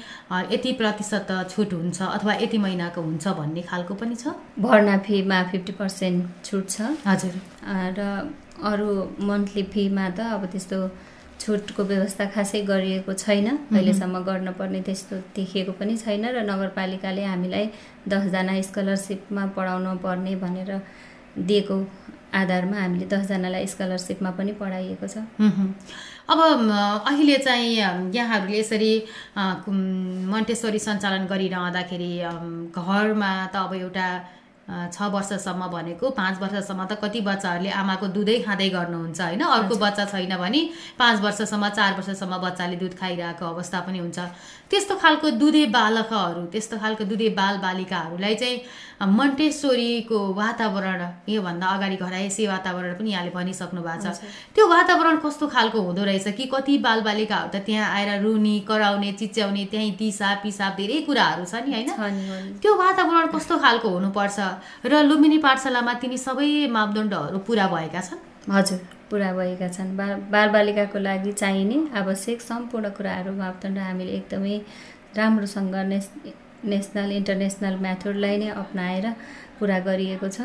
यति 0.52 0.72
प्रतिशत 0.80 1.28
छुट 1.50 1.72
हुन्छ 1.72 2.02
अथवा 2.02 2.34
यति 2.42 2.58
महिनाको 2.58 3.02
हुन्छ 3.02 3.28
भन्ने 3.38 3.62
खालको 3.62 3.94
पनि 3.94 4.14
छ? 4.14 4.36
भर्ना 4.58 4.96
फीमा 5.06 5.42
फिफ्टी 5.50 5.72
पर्सेन्ट 5.80 6.44
छुट 6.44 6.68
छ। 6.68 6.94
हजुर। 7.06 7.34
र 7.98 8.00
अरू 8.62 8.88
मन्थली 9.26 9.62
फीमा 9.72 10.08
त 10.10 10.20
अब 10.36 10.44
त्यस्तो 10.52 10.78
छुटको 11.40 11.82
व्यवस्था 11.84 12.24
खासै 12.34 12.60
गरिएको 12.70 13.12
छैन। 13.14 13.46
अहिलेसम्म 13.72 14.18
गर्न 14.28 14.52
पर्ने 14.58 14.80
त्यस्तो 14.82 15.16
देखिएको 15.36 15.72
पनि 15.78 15.96
छैन 15.96 16.24
र 16.34 16.42
नगरपालिकाले 16.50 17.24
हामीलाई 17.24 17.66
दसजना 18.08 18.60
स्कलरसिपमा 18.68 19.46
पढाउनु 19.56 19.96
पर्ने 20.04 20.34
भनेर 20.42 20.70
दिएको 21.38 21.76
आधारमा 22.34 22.76
हामीले 22.80 23.06
दसजनालाई 23.06 23.66
स्कलरसिपमा 23.66 24.30
पनि 24.38 24.52
पढाइएको 24.60 25.06
छ। 25.06 25.16
अब 26.32 26.38
अहिले 26.40 27.36
चाहिँ 27.38 27.68
यहाँहरूले 28.14 28.58
यसरी 28.58 28.92
मन्टेश्वरी 30.32 30.78
सञ्चालन 30.78 31.26
गरिरहँदाखेरि 31.32 32.10
घरमा 32.74 33.30
त 33.52 33.56
अब 33.56 33.74
एउटा 33.74 34.08
छ 34.66 35.02
वर्षसम्म 35.12 35.66
भनेको 35.70 36.10
पाँच 36.10 36.40
वर्षसम्म 36.40 36.84
त 36.84 36.98
कति 37.02 37.20
बच्चाहरूले 37.22 37.70
आमाको 37.70 38.06
दुधै 38.10 38.38
खाँदै 38.42 38.68
गर्नुहुन्छ 38.68 39.20
होइन? 39.20 39.40
अर्को 39.40 39.74
बच्चा 39.78 40.04
छैन 40.04 40.36
भने 40.36 40.60
पाँच 40.98 41.20
वर्षसम्म 41.22 41.68
चार 41.70 41.94
वर्षसम्म 41.94 42.38
बच्चाले 42.42 42.76
दुध 42.76 42.94
खाइरहेको 42.98 43.46
अवस्था 43.46 43.80
पनि 43.86 43.98
हुन्छ। 43.98 44.18
त्यस्तो 44.70 44.94
खालको 44.98 45.30
दुधे 45.38 45.64
बालकहरू 45.70 46.44
त्यस्तो 46.50 46.76
खालको 46.78 47.04
दुधे 47.04 47.28
बाल 47.38 47.56
बालिकाहरूलाई 47.62 48.34
चाहिँ 48.34 48.60
मन्टेश्वरीको 49.00 50.18
वातावरण 50.34 51.00
योभन्दा 51.28 51.66
अगाडि 51.66 51.96
घरायसी 51.96 52.46
वातावरण 52.46 52.94
पनि 52.96 53.10
यहाँले 53.10 53.30
भनिसक्नु 53.30 53.80
भएको 53.82 54.12
छ। 54.12 54.24
त्यो 54.56 54.66
वातावरण 54.68 55.16
कस्तो 55.20 55.46
खालको 55.46 55.80
हुँदो 55.80 56.04
रहेछ 56.04 56.28
कि 56.32 56.44
कति 56.48 56.78
बालबालिकाहरू 56.80 57.48
त 57.52 57.60
त्यहाँ 57.66 57.92
आएर 57.92 58.22
रुनी 58.22 58.56
कराउने 58.68 59.12
चिच्याउने 59.12 59.64
त्यहीँ 59.70 59.92
दिसा 60.00 60.34
पिसाब 60.42 60.72
धेरै 60.80 61.00
कुराहरू 61.04 61.44
छ 61.44 61.60
नि 61.60 61.72
होइन? 61.72 61.90
नि, 61.92 62.22
नि। 62.24 62.58
त्यो 62.62 62.72
वातावरण 62.76 63.26
कस्तो 63.36 63.58
खालको 63.58 63.88
हुनुपर्छ 63.88 64.38
र 64.86 65.02
लुम्बिनी 65.04 65.38
पाठशालामा 65.44 65.92
तिनी 66.00 66.18
सबै 66.18 66.66
मापदण्डहरू 66.72 67.38
पुरा 67.44 67.66
भएका 67.68 68.00
छन्? 68.00 68.20
हजुर 68.48 68.80
पुरा 69.10 69.32
भएका 69.36 69.68
छन्। 69.68 69.96
बा 69.96 70.06
बालबालिकाको 70.32 70.98
लागि 70.98 71.32
चाहिने 71.32 71.76
आवश्यक 72.00 72.40
सम्पूर्ण 72.40 72.90
कुराहरू 72.96 73.32
मापदण्ड 73.36 73.78
हामीले 73.78 74.12
एकदमै 74.18 74.56
राम्रोसँग 75.16 75.74
नेस 75.92 76.10
नेसनल 76.64 77.12
इन्टरनेसनल 77.12 77.76
मेथडलाई 77.86 78.36
नै 78.38 78.48
अप्नाएर 78.62 79.06
पुरा 79.58 79.78
गरिएको 79.88 80.28
छ 80.28 80.40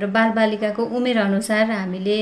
र 0.00 0.06
बालबालिकाको 0.16 0.82
उमेर 0.96 1.18
अनुसार 1.18 1.70
हामीले 1.70 2.18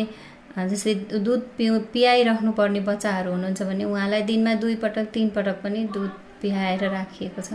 जस्तै 0.58 0.94
दुध 1.26 1.42
पिउ 1.56 1.78
पियाइराख्नु 1.92 2.52
पर्ने 2.52 2.80
बच्चाहरू 2.88 3.30
हुनुहुन्छ 3.32 3.62
भने 3.62 3.84
उहाँलाई 3.84 4.22
दिनमा 4.30 4.54
दुई 4.62 4.74
पटक 4.84 5.06
तिन 5.14 5.28
पटक 5.36 5.62
पनि 5.62 5.84
दुध 5.94 6.10
पियाएर 6.42 6.84
राखिएको 6.90 7.42
छ। 7.42 7.50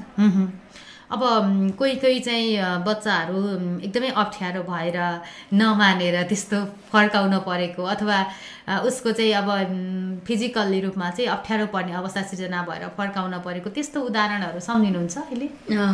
अब 1.13 1.21
कोही 1.77 1.95
कोही 2.01 2.19
चाहिँ 2.19 2.83
बच्चाहरू 2.85 3.39
एकदमै 3.85 4.09
अप्ठ्यारो 4.17 4.61
भएर 4.69 4.97
नमानेर 5.53 6.15
त्यस्तो 6.29 6.57
फर्काउन 6.91 7.37
परेको 7.45 7.83
अथवा 7.93 8.17
उसको 8.87 9.11
चाहिँ 9.11 9.33
अब 9.41 9.49
फिजिकल्ली 10.27 10.79
रूपमा 10.81 11.09
चाहिँ 11.09 11.29
अप्ठ्यारो 11.29 11.65
पर्ने 11.73 11.93
अवस्था 12.01 12.21
सिर्जना 12.31 12.61
भएर 12.69 12.87
फर्काउन 12.97 13.37
परेको 13.45 13.69
त्यस्तो 13.77 14.01
उदाहरणहरू 14.09 14.59
सम्झिनुहुन्छ 14.59 15.17
अहिले? 15.17 15.47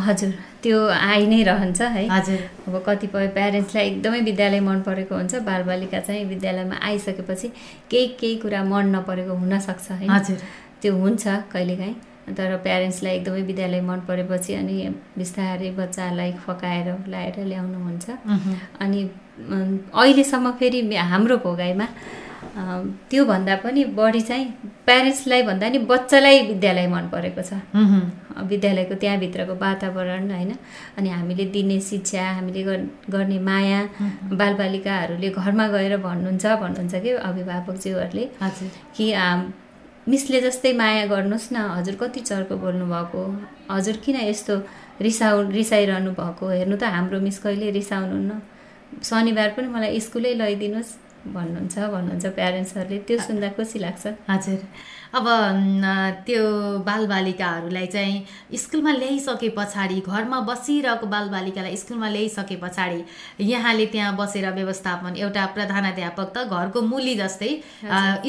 हजुर। 0.08 0.32
त्यो 0.62 0.78
आइ 0.88 1.26
नै 1.26 1.42
रहन्छ 1.50 1.80
है। 1.96 2.06
हजुर। 2.08 2.40
अब 2.68 2.82
कतिपय 2.88 3.26
प्यारेन्ट्सलाई 3.36 3.86
एकदमै 3.86 4.20
विद्यालय 4.30 4.60
मन 4.68 4.80
परेको 4.88 5.14
हुन्छ। 5.14 5.34
बालबालिका 5.48 6.00
चाहिँ 6.00 6.24
विद्यालयमा 6.32 6.76
आइसकेपछि 6.88 7.48
केही 7.90 8.06
केही 8.20 8.36
कुरा 8.44 8.62
मन 8.72 8.94
नपरेको 8.96 9.34
हुनसक्छ 9.42 9.90
है। 9.90 10.06
हजुर। 10.10 10.38
त्यो 10.82 10.96
हुन्छ 10.96 11.26
कहिलेकाहीँ। 11.52 11.94
तर 12.36 12.56
प्यारेन्ट्सलाई 12.66 13.14
एकदमै 13.16 13.42
विद्यालय 13.50 13.80
मन 13.90 14.00
परेपछि 14.08 14.52
अनि 14.54 14.76
बिस्तारै 15.18 15.70
बच्चालाई 15.80 16.32
फकाएर 16.46 16.88
लाएर 17.12 17.36
ल्याउनुहुन्छ। 17.50 18.06
अनि 18.80 19.00
अहिलेसम्म 20.00 20.50
फेरि 20.60 20.80
हाम्रो 21.12 21.36
भोगाइमा 21.44 21.86
त्योभन्दा 23.10 23.54
पनि 23.64 23.84
बढी 23.98 24.20
चाहिँ 24.20 24.46
प्यारेन्ट्सलाई 24.86 25.42
भन्दा 25.42 25.68
नि 25.68 25.78
बच्चालाई 25.92 26.36
विद्यालय 26.46 26.86
मन 26.94 27.04
परेको 27.12 27.42
छ। 27.48 27.52
विद्यालयको 28.50 28.94
त्यहाँभित्रको 29.02 29.54
वातावरण 29.60 30.30
होइन? 30.30 30.52
अनि 30.98 31.08
हामीले 31.10 31.44
दिने 31.54 31.80
शिक्षा 31.80 32.24
हामीले 32.36 32.62
गर- 32.68 32.88
गर्ने 33.12 33.38
माया 33.48 33.80
बालबालिकाहरूले 34.40 35.28
घरमा 35.30 35.66
गएर 35.74 35.96
भन्नुहुन्छ 36.06 36.44
भन्नुहुन्छ 36.62 36.94
कि 37.04 37.10
अभिभावकज्यूहरूले 37.28 38.24
कि 38.96 39.06
मिसले 40.10 40.40
जस्तै 40.40 40.72
माया 40.72 41.04
गर्नुहोस् 41.06 41.52
न 41.52 41.56
हजुर 41.76 41.94
कति 42.00 42.20
चर्को 42.20 42.56
बोल्नुभएको? 42.62 43.20
हजुर 43.70 43.96
किन 44.04 44.16
यस्तो 44.20 44.54
रिसाउ 45.06 45.36
रिसाइरहनु 45.50 46.10
भएको? 46.20 46.44
हेर्नु 46.50 46.76
त 46.76 46.84
हाम्रो 46.94 47.20
मिस 47.26 47.38
कहिले 47.38 47.70
रिसाउनुहुन्न। 47.78 48.40
शनिबार 49.08 49.48
पनि 49.56 49.68
मलाई 49.74 50.00
स्कुलै 50.06 50.32
लैदिनुहोस्। 50.34 50.90
भन्नुहुन्छ 51.26 51.78
भन्नुहुन्छ 51.78 52.26
प्यारेन्ट्सहरूले 52.38 52.98
त्यो 53.08 53.18
सुन्दा 53.20 53.48
खुसी 53.56 53.78
लाग्छ। 53.78 54.06
हजुर। 54.30 54.60
अब 55.10 55.26
त्यो 56.26 56.42
बालबालिकाहरूलाई 56.86 57.86
चाहिँ 57.86 58.56
स्कुलमा 58.56 58.92
ल्याइसके 58.92 59.48
पछाडि 59.56 59.98
घरमा 60.06 60.38
बसिरहेको 60.46 61.06
बालबालिकालाई 61.06 61.76
स्कुलमा 61.76 62.08
ल्याइसके 62.08 62.56
पछाडि 62.62 63.02
यहाँले 63.42 63.86
त्यहाँ 63.86 64.14
बसेर 64.16 64.46
व्यवस्थापन 64.54 65.16
एउटा 65.18 65.46
प्रधानाध्यापक 65.56 66.28
त 66.36 66.46
घरको 66.46 66.82
मुली 66.82 67.14
जस्तै 67.16 67.50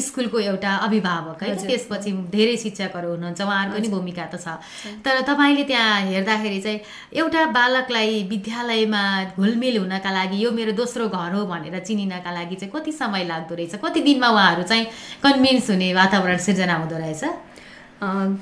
स्कुलको 0.01 0.39
एउटा 0.39 0.71
अभिभावक 0.87 1.43
है। 1.43 1.55
त्यसपछि 1.61 2.11
धेरै 2.33 2.57
शिक्षकहरू 2.57 3.09
हुनुहुन्छ 3.13 3.41
उहाँहरूको 3.41 3.77
पनि 3.77 3.87
भूमिका 3.87 4.25
त 4.33 4.41
छ। 4.41 4.57
तर 5.05 5.21
तपाईँले 5.29 5.63
त्यहाँ 5.69 6.01
हेर्दाखेरि 6.09 6.59
चाहिँ 6.61 6.79
एउटा 7.13 7.45
बालकलाई 7.61 8.23
विद्यालयमा 8.33 9.03
घुलमिल 9.37 9.77
हुनका 9.77 10.11
लागि 10.11 10.43
यो 10.43 10.51
मेरो 10.51 10.71
दोस्रो 10.81 11.07
घर 11.07 11.31
हो 11.37 11.45
भनेर 11.45 11.79
चिनिनका 11.79 12.31
लागि 12.31 12.55
चाहिँ 12.57 12.73
कति 12.81 12.91
समय 12.91 13.23
लाग्दो 13.29 13.55
रहेछ? 13.55 13.75
कति 13.85 14.01
दिनमा 14.01 14.29
उहाँहरू 14.29 14.63
चाहिँ 14.63 14.85
कन्भिन्स 15.23 15.69
हुने 15.69 15.93
वातावरण 15.93 16.37
सिर्जना 16.41 16.75
हुँदो 16.81 16.97
रहेछ? 16.97 17.23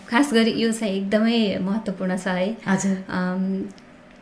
खास 0.10 0.34
गरी 0.34 0.51
यो 0.62 0.72
चाहिँ 0.72 0.96
एकदमै 0.96 1.58
महत्त्वपूर्ण 1.62 2.17
छ 2.17 2.27
है। 2.27 2.55
हजुर। 2.67 2.98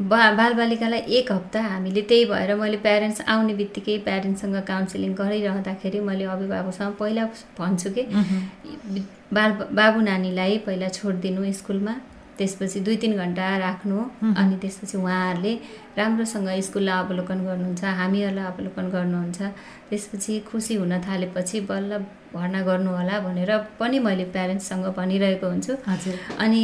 बा 0.02 0.20
बालबालिकालाई 0.32 1.00
एक 1.18 1.32
हप्ता 1.32 1.62
हामीले 1.62 2.02
त्यही 2.10 2.26
भएर 2.26 2.54
मैले 2.56 2.78
प्यारेन्ट्स 2.82 3.22
आउने 3.28 3.54
बित्तिकै 3.54 3.98
प्यारेन्ट्ससँग 4.06 4.58
काउन्सिलिङ 4.68 5.14
गरिरहँदाखेरि 5.14 6.00
मैले 6.10 6.26
अभिभावकसँग 6.34 6.94
पहिला 7.00 7.24
भन्छु 7.58 7.90
कि 7.98 8.04
बाल 9.34 9.52
बाबु 9.80 10.02
नानीलाई 10.02 10.58
पहिला 10.66 10.90
छोडिदिनु 10.98 11.52
स्कुलमा। 11.54 11.96
त्यसपछि 12.38 12.80
दुई 12.86 12.96
तिन 13.02 13.14
घन्टा 13.18 13.46
राख्नु 13.58 13.98
अनि 14.42 14.56
त्यसपछि 14.62 14.98
उहाँहरूले 14.98 15.54
राम्रोसँग 15.98 16.50
स्कुललाई 16.68 16.98
अवलोकन 17.04 17.40
गर्नुहुन्छ 17.48 17.84
हामीहरूलाई 18.00 18.46
अवलोकन 18.52 18.86
गर्नुहुन्छ। 18.96 19.40
त्यसपछि 19.90 20.40
खुसी 20.50 20.74
हुन 20.76 20.94
थालेपछि 21.08 21.60
बल्ल 21.70 21.92
भर्ना 22.34 22.62
गर्नु 22.68 22.90
होला 22.98 23.20
भनेर 23.28 23.52
पनि 23.80 24.00
मैले 24.00 24.26
प्यारेन्ट्ससँग 24.36 24.86
भनिरहेको 24.98 25.48
हुन्छु। 25.48 25.74
हजुर। 25.88 26.16
अनि 26.40 26.62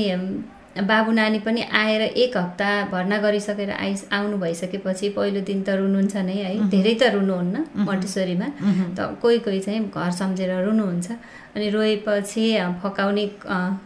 बाबु 0.73 1.11
नानी 1.11 1.39
पनि 1.39 1.61
आएर 1.61 2.01
एक 2.01 2.37
हप्ता 2.37 2.67
भर्ना 2.91 3.17
गरिसकेर 3.21 3.71
आइ 3.71 3.95
आउनु 4.11 4.37
भइसकेपछि 4.37 5.09
पहिलो 5.13 5.41
दिन 5.45 5.61
त 5.63 5.69
रुनुहुन्छ 5.69 6.15
नै 6.25 6.33
है। 6.33 6.69
धेरै 6.69 6.93
त 6.97 7.13
रुनुहुन्न 7.13 7.85
मटेश्वरीमा 7.85 8.47
त 8.97 8.99
कोही 9.21 9.39
कोही 9.45 9.59
चाहिँ 9.61 9.85
घर 9.93 10.11
सम्झेर 10.11 10.51
रुनुहुन्छ। 10.65 11.07
अनि 11.55 11.69
रोएपछि 11.69 12.45
फकाउने 12.81 13.25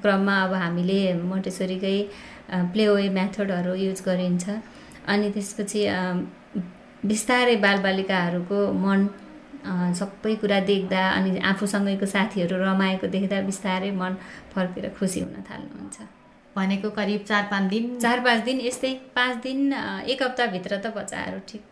क्रममा 0.01 0.35
अब 0.43 0.53
हामीले 0.63 0.99
मोन्टेसोरीकै 1.27 1.97
प्लेवे 2.71 3.09
मेथडहरू 3.19 3.73
युज 3.75 3.99
गरिन्छ। 4.07 4.45
अनि 5.11 5.27
त्यसपछि 5.35 5.81
बिस्तारै 7.03 7.55
बालबालिकाहरूको 7.67 8.59
मन 8.83 8.99
सबै 9.99 10.35
कुरा 10.41 10.59
देख्दा 10.71 11.01
अनि 11.19 11.39
आफूसँगैको 11.51 12.05
साथीहरू 12.15 12.55
रमाएको 12.63 13.07
देख्दा 13.15 13.41
बिस्तारै 13.49 13.91
मन 13.91 14.13
फर्केर 14.53 14.95
खुसी 14.99 15.19
हुन 15.19 15.43
थाल्नुहुन्छ। 15.49 16.15
भनेको 16.57 16.89
करिब 16.99 17.23
चार 17.29 17.47
पाँच 17.51 17.69
दिन। 17.69 17.97
चार 17.99 18.19
पाँच 18.25 18.43
दिन 18.43 18.61
यस्तै 18.67 18.93
पाँच 19.15 19.35
दिन 19.43 19.73
एक 20.07 20.23
हप्ताभित्र 20.23 20.77
त 20.77 20.93
बच्चाहरू 20.97 21.39
ठिक 21.47 21.63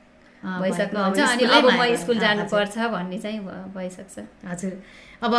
अनि 0.44 1.46
अब 1.46 1.66
म 1.66 1.96
स्कुल 1.98 2.18
जानुपर्छ 2.20 2.78
भन्ने 2.94 3.18
चाहिँ 3.20 3.40
भइसक्छ। 3.76 4.20
हजुर। 4.46 4.74
अब 5.26 5.34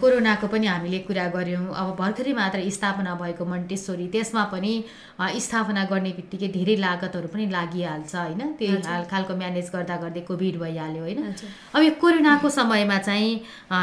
कोरोनाको 0.00 0.46
पनि 0.48 0.66
हामीले 0.66 0.98
कुरा 1.04 1.26
गऱ्यौँ। 1.36 1.68
अब 1.68 1.88
भर्खरै 2.00 2.32
मात्र 2.32 2.58
स्थापना 2.70 3.14
भएको 3.20 3.44
मन्टेश्वरी 3.44 4.06
त्यसमा 4.08 4.44
पनि 4.54 4.72
स्थापना 5.20 5.84
गर्ने 5.92 6.12
बित्तिकै 6.16 6.48
धेरै 6.48 6.76
लागतहरू 6.80 7.28
पनि 7.28 7.44
लागिहाल्छ 7.52 8.14
होइन? 8.16 8.42
त्यही 8.58 9.04
खालको 9.12 9.32
म्यानेज 9.36 9.68
गर्दा 9.74 9.96
गर्दै 10.00 10.20
कोभिड 10.24 10.56
भइहाल्यो 10.64 11.02
होइन? 11.02 11.20
अब 11.74 11.80
यो 11.82 11.92
कोरोनाको 12.00 12.48
समयमा 12.48 12.98
चाहिँ 13.04 13.32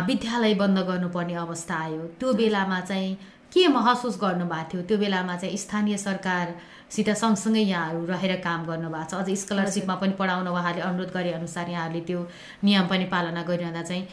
विद्यालय 0.09 0.53
बन्द 0.61 0.77
गर्नुपर्ने 0.89 1.35
अवस्था 1.45 1.75
आयो। 1.85 2.01
त्यो 2.19 2.33
बेलामा 2.33 2.79
चाहिँ 2.89 3.17
के 3.53 3.67
महसुस 3.67 4.17
गर्नुभएको 4.21 4.69
थियो? 4.69 4.81
त्यो 4.87 4.97
बेलामा 4.97 5.35
चाहिँ 5.35 5.57
स्थानीय 5.57 5.97
सरकारसित 5.97 7.09
सँगसँगै 7.17 7.59
यहाँहरू 7.59 8.05
रहेर 8.05 8.35
काम 8.45 8.65
गर्नुभएको 8.65 9.09
छ। 9.09 9.13
अझ 9.19 9.29
स्कलरसिपमा 9.43 9.95
पनि 10.01 10.13
पढाउन 10.19 10.47
उहाँले 10.47 10.81
अनुरोध 10.81 11.11
गरे 11.13 11.31
अनुसार 11.33 11.69
यहाँहरूले 11.69 12.01
त्यो 12.05 12.19
नियम 12.63 12.87
पनि 12.87 13.05
पालना 13.09 13.41
गरिरहँदा 13.43 13.81
चाहिँ 13.81 14.05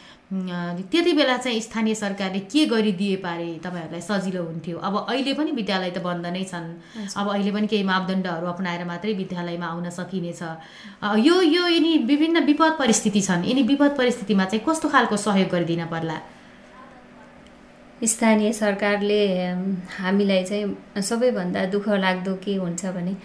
त्यति 0.91 1.11
बेला 1.13 1.37
चाहिँ 1.37 1.61
स्थानीय 1.61 1.95
सरकारले 1.95 2.39
के 2.51 2.65
गरिदिए 2.65 3.15
पारे 3.23 3.47
तपाईँहरूलाई 3.63 4.01
सजिलो 4.01 4.43
हुन्थ्यो? 4.43 4.77
अब 4.77 4.95
अहिले 5.07 5.33
पनि 5.33 5.51
विद्यालय 5.51 5.91
त 5.91 6.03
बन्द 6.03 6.25
नै 6.35 6.43
छन्। 6.43 6.67
अब 7.15 7.27
अहिले 7.31 7.51
पनि 7.51 7.67
केही 7.67 7.83
मापदण्डहरू 7.83 8.47
अप्नाएर 8.47 8.83
मात्रै 8.85 9.13
विद्यालयमा 9.13 9.67
आउन 9.67 9.89
सकिनेछ। 9.89 10.41
यो 11.23 11.35
यो 11.41 11.67
यिनी 11.67 11.97
विभिन्न 12.09 12.43
विपद 12.43 12.75
परिस्थिति 12.79 13.21
छन्। 13.21 13.45
यिनी 13.45 13.63
विपद 13.63 13.95
परिस्थितिमा 13.97 14.45
चाहिँ 14.45 14.65
कस्तो 14.67 14.89
खालको 14.89 15.17
सहयोग 15.17 15.49
गरिदिन 15.49 15.85
पर्ला? 15.87 16.17
स्थानीय 18.03 18.51
सरकारले 18.53 19.21
हामीलाई 19.91 20.43
चाहिँ 20.43 21.01
सबैभन्दा 21.01 21.65
दुःख 21.65 21.87
लाग्दो 21.89 22.33
के 22.43 22.55
हुन्छ 22.55 22.85
भने 22.87 23.15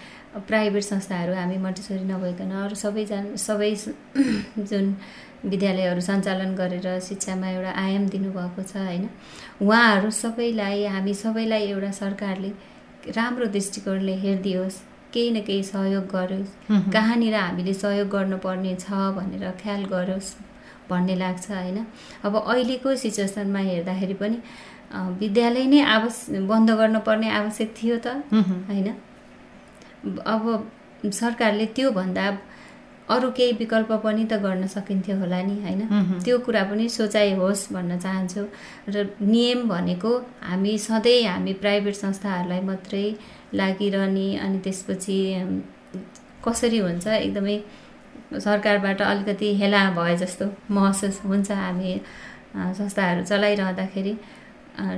प्राइभेट 0.48 0.82
संस्थाहरू 0.82 1.34
हामी 1.34 1.56
मन्टेश्वरी 1.58 2.04
नभइकन 2.04 2.50
अरू 2.58 2.74
सबैजना 2.74 3.36
सबै 3.36 3.74
जुन 4.70 4.96
विद्यालयहरू 5.44 6.00
सञ्चालन 6.00 6.54
गरेर 6.54 6.88
शिक्षामा 7.00 7.48
एउटा 7.48 7.72
आयाम 7.80 8.06
दिनुभएको 8.08 8.62
छ 8.62 8.76
होइन 8.76 9.08
उहाँहरू 9.62 10.10
सबैलाई 10.20 10.84
हामी 10.94 11.14
सबैलाई 11.14 11.66
एउटा 11.66 11.90
सरकारले 11.98 12.52
राम्रो 13.16 13.46
दृष्टिकोणले 13.56 14.14
हेरिदियोस् 14.24 14.78
केही 15.12 15.30
न 15.30 15.40
केही 15.42 15.62
सहयोग 15.64 16.06
गरोस्। 16.14 16.56
कहाँनिर 16.92 17.34
हामीले 17.34 17.74
सहयोग 17.74 18.08
गर्नुपर्ने 18.08 18.74
छ 18.80 19.02
भनेर 19.18 19.50
ख्याल 19.62 19.84
गरोस् 19.92 20.32
भन्ने 20.92 21.14
लाग्छ 21.16 21.50
होइन 21.50 21.78
अब 22.24 22.36
अहिलेको 22.42 22.94
सिचुएसनमा 23.04 23.60
हेर्दाखेरि 23.70 24.14
पनि 24.22 24.38
विद्यालय 25.20 25.66
नै 25.66 25.80
आवश्य 25.96 26.40
बन्द 26.48 26.70
गर्नुपर्ने 26.78 27.28
आवश्यक 27.40 27.74
थियो 27.78 27.96
त। 28.06 28.06
होइन 28.68 28.88
अब 30.26 30.42
सरकारले 31.12 31.66
त्योभन्दा 31.76 32.26
अरू 33.10 33.30
केही 33.36 33.52
विकल्प 33.58 33.90
पनि 34.04 34.24
त 34.24 34.34
गर्न 34.42 34.66
सकिन्थ्यो 34.74 35.16
होला 35.18 35.40
नि 35.42 35.56
होइन। 35.62 35.80
त्यो 36.24 36.38
कुरा 36.46 36.62
पनि 36.70 36.88
सोचाइ 36.88 37.32
होस् 37.40 37.62
भन्न 37.72 37.98
चाहन्छु 37.98 38.42
र 38.88 39.06
नियम 39.22 39.68
भनेको 39.68 40.12
हामी 40.48 40.76
सधैँ 40.78 41.22
हामी 41.24 41.52
प्राइभेट 41.62 41.94
संस्थाहरूलाई 41.94 42.60
मात्रै 42.68 43.06
लागिरहने 43.54 44.28
अनि 44.44 44.58
त्यसपछि 44.64 45.18
कसरी 46.44 46.78
हुन्छ 46.78 47.06
एकदमै 47.06 47.58
सरकारबाट 48.40 49.02
अलिकति 49.02 49.54
हेला 49.56 49.82
भए 49.96 50.16
जस्तो 50.16 50.46
महसुस 50.70 51.20
हुन्छ 51.24 51.50
हामी 51.52 52.00
संस्थाहरू 52.78 53.24
चलाइरहँदाखेरि। 53.24 54.14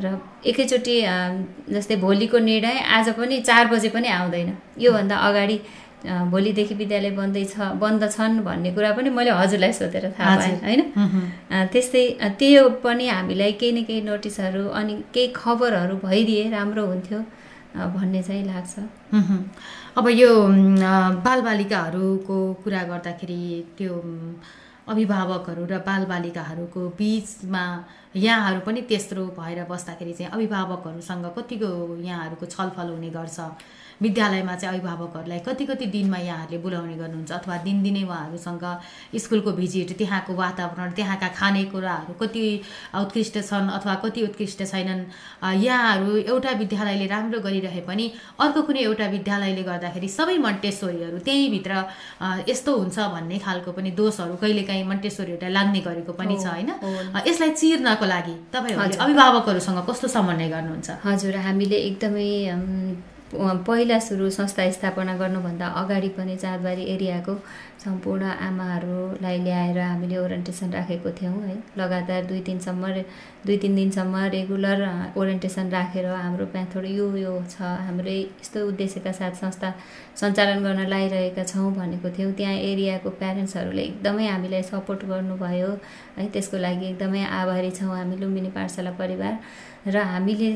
र 0.04 0.18
एकैचोटि 0.46 0.96
जस्तै 1.74 1.96
भोलिको 1.96 2.38
निर्णय 2.38 2.78
आज 2.96 3.08
पनि 3.14 3.40
चार 3.40 3.66
बजे 3.68 3.88
पनि 3.90 4.08
आउँदैन। 4.08 4.50
योभन्दा 4.78 5.16
अगाडि 5.28 5.58
भोलिदेखि 6.04 6.74
विद्यालय 6.74 7.10
बन्दैछ 7.10 7.54
बन्द 7.80 8.02
छन् 8.12 8.40
भन्ने 8.44 8.70
कुरा 8.74 8.92
पनि 8.92 9.10
मैले 9.10 9.30
हजुरलाई 9.40 9.72
सोधेर 9.72 10.04
थाहा 10.18 10.36
पाएँ। 10.36 10.58
होइन? 10.62 10.82
त्यस्तै 11.72 12.04
त्यो 12.38 12.68
पनि 12.84 13.08
हामीलाई 13.08 13.52
केही 13.60 13.72
न 13.72 13.82
केही 13.84 14.00
नोटिसहरू 14.02 14.64
अनि 14.78 14.94
केही 15.14 15.28
खबरहरू 15.36 15.96
भइदिए 16.04 16.50
राम्रो 16.50 16.86
हुन्थ्यो 16.86 17.20
भन्ने 17.96 18.22
चाहिँ 18.22 18.44
लाग्छ। 18.46 18.74
अब 19.96 20.08
यो 20.10 20.30
बालबालिकाहरूको 21.24 22.36
कुरा 22.62 22.82
गर्दाखेरि 22.82 23.42
त्यो 23.78 23.94
अभिभावकहरू 24.88 25.64
र 25.64 25.78
बालबालिकाहरूको 25.88 26.82
बिचमा 26.98 27.62
यहाँहरू 28.16 28.60
पनि 28.66 28.80
तेस्रो 28.88 29.24
भएर 29.38 29.64
बस्दाखेरि 29.70 30.12
चाहिँ 30.12 30.32
अभिभावकहरूसँग 30.32 31.26
कतिको 31.38 31.70
यहाँहरूको 32.02 32.46
छलफल 32.46 32.88
हुने 32.94 33.10
गर्छ। 33.10 33.40
विद्यालयमा 34.02 34.54
चाहिँ 34.56 34.78
अभिभावकहरूलाई 34.78 35.38
कति 35.46 35.64
कति 35.66 35.86
दिनमा 35.86 36.18
यहाँहरूले 36.18 36.58
बोलाउने 36.62 36.94
गर्नुहुन्छ 36.94 37.32
अथवा 37.32 37.56
दिनदिनै 37.62 38.02
उहाँहरूसँग 38.02 38.64
स्कुलको 39.16 39.50
भिजिट 39.54 39.90
त्यहाँको 39.98 40.34
वातावरण 40.34 40.90
त्यहाँका 40.98 41.28
खानेकुराहरू 41.38 42.14
कति 42.22 42.42
उत्कृष्ट 42.94 43.38
छन् 43.40 43.70
अथवा 43.70 43.94
कति 44.04 44.22
उत्कृष्ट 44.22 44.62
छैनन् 44.66 45.02
यहाँहरू 45.62 46.16
एउटा 46.26 46.50
विद्यालयले 46.58 47.06
राम्रो 47.06 47.40
गरिरहे 47.40 47.80
पनि 47.86 48.10
अर्को 48.40 48.62
कुनै 48.66 48.80
एउटा 48.82 49.06
विद्यालयले 49.14 49.62
गर्दाखेरि 49.62 50.08
सबै 50.08 50.36
मन्टेश्वरीहरू 50.38 51.18
त्यहीँभित्र 51.18 51.72
यस्तो 52.50 52.76
हुन्छ 52.76 52.98
भन्ने 53.14 53.38
खालको 53.46 53.72
पनि 53.78 53.90
दोषहरू 53.94 54.34
कहिलेकाहीँ 54.42 54.84
मन्टेश्वरीहरूलाई 54.90 55.52
लाग्ने 55.54 55.80
गरेको 55.86 56.12
पनि 56.18 56.36
छ 56.42 56.46
होइन। 56.50 56.70
यसलाई 57.30 57.50
चिर्नको 57.62 58.03
लागि 58.12 58.36
हजुर। 58.54 59.00
अभिभावकहरूसँग 59.04 59.78
कस्तो 59.88 60.08
समन्वय 60.16 60.48
गर्नुहुन्छ 60.54 60.88
हजुर 61.04 61.36
हामीले 61.46 61.76
एकदमै 61.88 62.30
पहिला 63.34 63.98
सुरु 63.98 64.28
संस्था 64.30 64.70
स्थापना 64.70 65.16
गर्नुभन्दा 65.16 65.66
अगाडि 65.80 66.08
पनि 66.16 66.36
चाँदबारी 66.36 66.82
एरियाको 66.94 67.34
सम्पूर्ण 67.84 68.24
आमाहरूलाई 68.24 69.38
ल्याएर 69.38 69.78
हामीले 69.78 70.16
ओरिएन्टेसन 70.16 70.70
राखेको 70.72 71.10
थियौँ 71.20 71.40
है। 71.42 71.56
लगातार 71.78 72.24
दुई 72.24 72.40
दिनसम्म 72.40 72.92
दुई 73.46 73.56
तिन 73.58 73.74
दिनसम्म 73.76 74.16
रेगुलर 74.34 74.82
ओरिएन्टेसन 75.18 75.70
राखेर 75.70 76.06
हाम्रो 76.06 76.46
मेथड 76.54 76.84
यो 76.86 77.10
यो 77.16 77.34
छ। 77.50 77.60
हाम्रो 77.60 78.12
यस्तो 78.12 78.66
उद्देश्यका 78.68 79.12
साथ 79.12 79.32
संस्था 79.42 79.74
सञ्चालन 80.20 80.62
गर्न 80.64 80.86
लागिरहेका 80.86 81.44
छौँ 81.44 81.72
भनेको 81.74 82.10
थियौँ। 82.18 82.32
त्यहाँ 82.32 82.54
एरियाको 82.54 83.10
प्यारेन्ट्सहरूले 83.20 83.82
एकदमै 83.82 84.26
हामीलाई 84.28 84.62
सपोर्ट 84.62 85.04
गर्नुभयो 85.10 85.70
है। 86.18 86.28
त्यसको 86.30 86.56
लागि 86.58 86.86
एकदमै 86.88 87.24
आभारी 87.42 87.70
छौँ 87.70 87.96
हामी 87.96 88.16
लुम्बिनी 88.16 88.50
पाठशाला 88.56 88.90
परिवार। 89.02 89.38
र 89.86 89.96
हामीले 90.10 90.50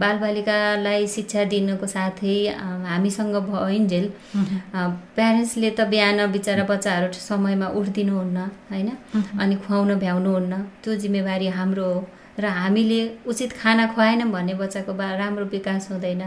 बालबालिकालाई 0.00 1.06
शिक्षा 1.14 1.44
दिनुको 1.52 1.86
साथै 1.86 2.36
हामीसँग 2.90 3.34
भइन्जेल 3.48 4.06
प्यारेन्ट्सले 5.16 5.70
त 5.70 5.80
बिहान 5.92 6.18
बिचरा 6.32 6.64
बच्चाहरू 6.70 7.12
समयमा 7.12 7.68
उठिदिनुहुन्न 7.80 8.38
होइन? 8.70 8.88
अनि 9.40 9.54
खुवाउन 9.64 9.90
भ्याउनुहुन्न। 10.04 10.54
त्यो 10.82 10.94
जिम्मेवारी 11.02 11.48
हाम्रो 11.58 11.84
हो। 11.92 12.00
र 12.40 12.46
हामीले 12.56 13.00
उचित 13.28 13.52
खाना 13.60 13.86
खुवाएनौँ 13.92 14.30
भने 14.32 14.54
बच्चाको 14.56 14.92
बा 14.96 15.06
राम्रो 15.22 15.44
विकास 15.52 15.90
हुँदैन। 15.92 16.22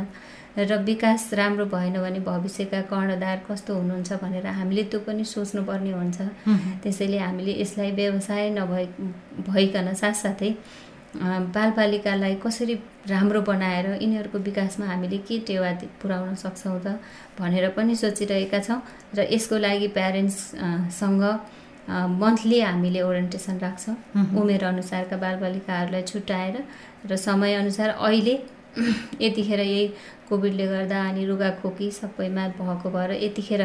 र 0.53 0.77
विकास 0.85 1.33
राम्रो 1.33 1.65
भएन 1.65 1.95
भने 2.01 2.19
भविष्यका 2.21 2.81
कर्णधार 2.85 3.37
कस्तो 3.49 3.73
हुनुहुन्छ 3.73 4.13
भनेर 4.21 4.45
हामीले 4.47 4.83
त्यो 4.93 4.99
पनि 5.01 5.23
सोच्नुपर्ने 5.25 5.91
हुन्छ। 5.91 6.17
त्यसैले 6.83 7.17
हामीले 7.17 7.53
यसलाई 7.61 7.91
व्यवसाय 7.97 8.49
नभइ 8.57 8.85
भइकन 9.49 9.93
साथसाथै 10.01 10.51
बालबालिकालाई 11.15 12.35
कसरी 12.43 12.75
राम्रो 13.09 13.41
बनाएर 13.41 13.87
यिनीहरूको 14.01 14.37
विकासमा 14.49 14.85
हामीले 14.85 15.17
के 15.27 15.37
टेवा 15.47 15.71
पुर्याउन 16.01 16.35
सक्छौँ 16.43 16.79
त 16.85 16.97
भनेर 17.39 17.69
पनि 17.77 17.95
सोचिरहेका 17.95 18.59
छौँ 18.59 18.79
र 19.15 19.27
यसको 19.33 19.57
लागि 19.57 19.87
प्यारेन्ट्ससँग 19.97 21.23
मन्थली 22.17 22.59
हामीले 22.61 23.01
ओरिएन्टेसन 23.01 23.57
राख्छौँ। 23.59 23.95
उमेर 24.41 24.63
अनुसारका 24.65 25.17
बालबालिकाहरूलाई 25.17 26.03
छुट्याएर 26.11 26.55
र 27.05 27.15
समयअनुसार 27.27 27.89
अहिले 28.01 28.35
यतिखेर 29.21 29.59
यही 29.59 29.87
कोभिडले 30.29 30.65
गर्दा 30.67 30.99
अनि 31.09 31.25
रुगाखोकी 31.25 31.91
सबैमा 31.91 32.47
भएको 32.57 32.89
भएर 32.89 33.11
यतिखेर 33.23 33.61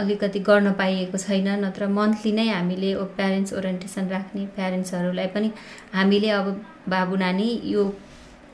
अलिकति 0.00 0.40
गर्न 0.48 0.72
पाइएको 0.80 1.18
छैन 1.18 1.48
नत्र 1.64 1.86
मन्थली 1.98 2.32
नै 2.32 2.48
हामीले 2.48 2.94
प्यारेन्ट्स 3.18 3.52
ओरिएन्टेसन 3.60 4.08
राख्ने 4.08 4.46
प्यारेन्ट्सहरूलाई 4.56 5.26
पनि 5.36 5.50
हामीले 5.94 6.30
अब 6.40 6.52
बाबु 6.88 7.16
नानी 7.24 7.48
यो 7.74 7.84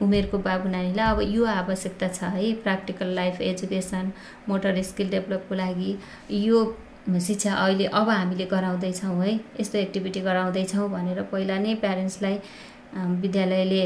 उमेरको 0.02 0.38
बाबु 0.46 0.68
नानीलाई 0.68 1.10
अब 1.10 1.20
यो 1.34 1.44
आवश्यकता 1.56 2.08
छ 2.08 2.32
है 2.36 2.52
practical 2.62 3.14
life 3.18 3.40
education 3.50 4.12
motor 4.48 4.82
skill 4.88 5.10
डेभलपको 5.10 5.54
लागि 5.54 5.90
यो 6.46 6.64
शिक्षा 7.26 7.52
अहिले 7.54 7.86
अब 8.00 8.08
हामीले 8.08 8.44
गराउँदैछौँ 8.50 9.14
है 9.22 9.32
यस्तो 9.60 9.78
एक्टिभिटी 9.78 10.20
गराउँदैछौँ 10.26 10.88
भनेर 10.90 11.22
पहिला 11.32 11.58
नै 11.58 11.74
प्यारेन्ट्सलाई 11.84 12.38
विद्यालयले 13.22 13.82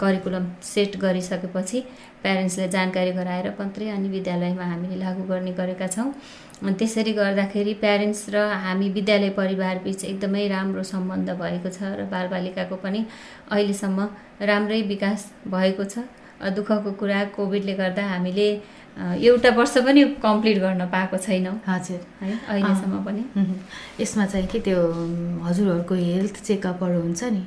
करिकुलम 0.00 0.46
सेट 0.64 0.96
गरिसकेपछि 1.04 1.80
प्यारेन्ट्सलाई 2.22 2.68
जानकारी 2.68 3.12
गराएर 3.18 3.48
मात्रै 3.60 3.88
अनि 3.90 4.08
विद्यालयमा 4.08 4.64
हामीले 4.72 4.96
लागू 5.04 5.22
गर्ने 5.30 5.52
गरेका 5.60 5.86
छौँ। 5.94 6.12
त्यसरी 6.56 7.12
गर्दाखेरि 7.12 7.72
प्यारेन्ट्स 7.80 8.28
र 8.34 8.42
हामी 8.64 8.88
विद्यालय 8.90 9.30
परिवार 9.36 9.78
बिच 9.84 10.04
एकदमै 10.04 10.46
राम्रो 10.48 10.82
सम्बन्ध 10.82 11.30
भएको 11.40 11.68
छ 11.68 11.82
र 12.00 12.04
बालबालिकाको 12.08 12.76
पनि 12.80 13.04
अहिलेसम्म 13.50 14.08
राम्रै 14.40 14.80
विकास 14.88 15.26
भएको 15.46 15.84
छ। 15.84 16.08
दुःखको 16.56 16.92
कुरा 17.00 17.24
कोभिडले 17.36 17.74
गर्दा 17.74 18.04
हामीले 18.08 18.48
एउटा 18.96 19.50
वर्ष 19.56 19.76
पनि 19.86 20.04
कम्प्लिट 20.22 20.58
गर्न 20.58 20.86
पाएको 20.88 21.16
छैनौँ। 21.16 21.54
हजुर। 21.68 22.00
है 22.20 22.32
अहिलेसम्म 22.48 23.04
पनि। 23.04 23.22
यसमा 24.00 24.26
चाहिँ 24.26 24.46
के 24.48 24.60
त्यो 24.60 24.80
हजुरहरूको 25.44 25.94
हेल्थ 25.94 26.42
चेकअपहरू 26.44 27.00
हुन्छ 27.00 27.24
नि? 27.24 27.42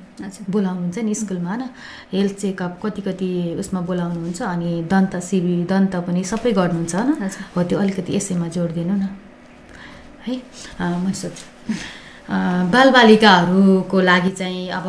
बोलाउनुहुन्छ 0.50 0.98
नि 1.00 1.16
स्कुलमा 1.16 1.50
होइन 1.50 1.70
हेल्थ 2.14 2.36
चेकअप 2.36 2.80
कति 2.84 3.02
कति 3.02 3.30
उसमा 3.60 3.82
बोलाउनुहुन्छ 3.82 4.42
अनि 4.44 4.70
दन्त 4.92 5.20
शिविर 5.30 5.66
दन्त 5.66 5.96
पनि 6.08 6.24
सबै 6.24 6.52
गर्नुहुन्छ 6.52 6.96
होइन 6.96 7.30
हो 7.56 7.64
त्यो 7.64 7.80
अलिकति 7.80 8.16
यसैमा 8.16 8.48
जोड 8.54 8.74
दिनु 8.74 8.96
न। 8.96 9.10
है 10.28 10.36
म 10.80 11.12
सोध्छु 11.12 11.74
बालबालिकाहरूको 12.30 14.00
लागि 14.02 14.32
चाहिँ 14.32 14.70
अब 14.70 14.86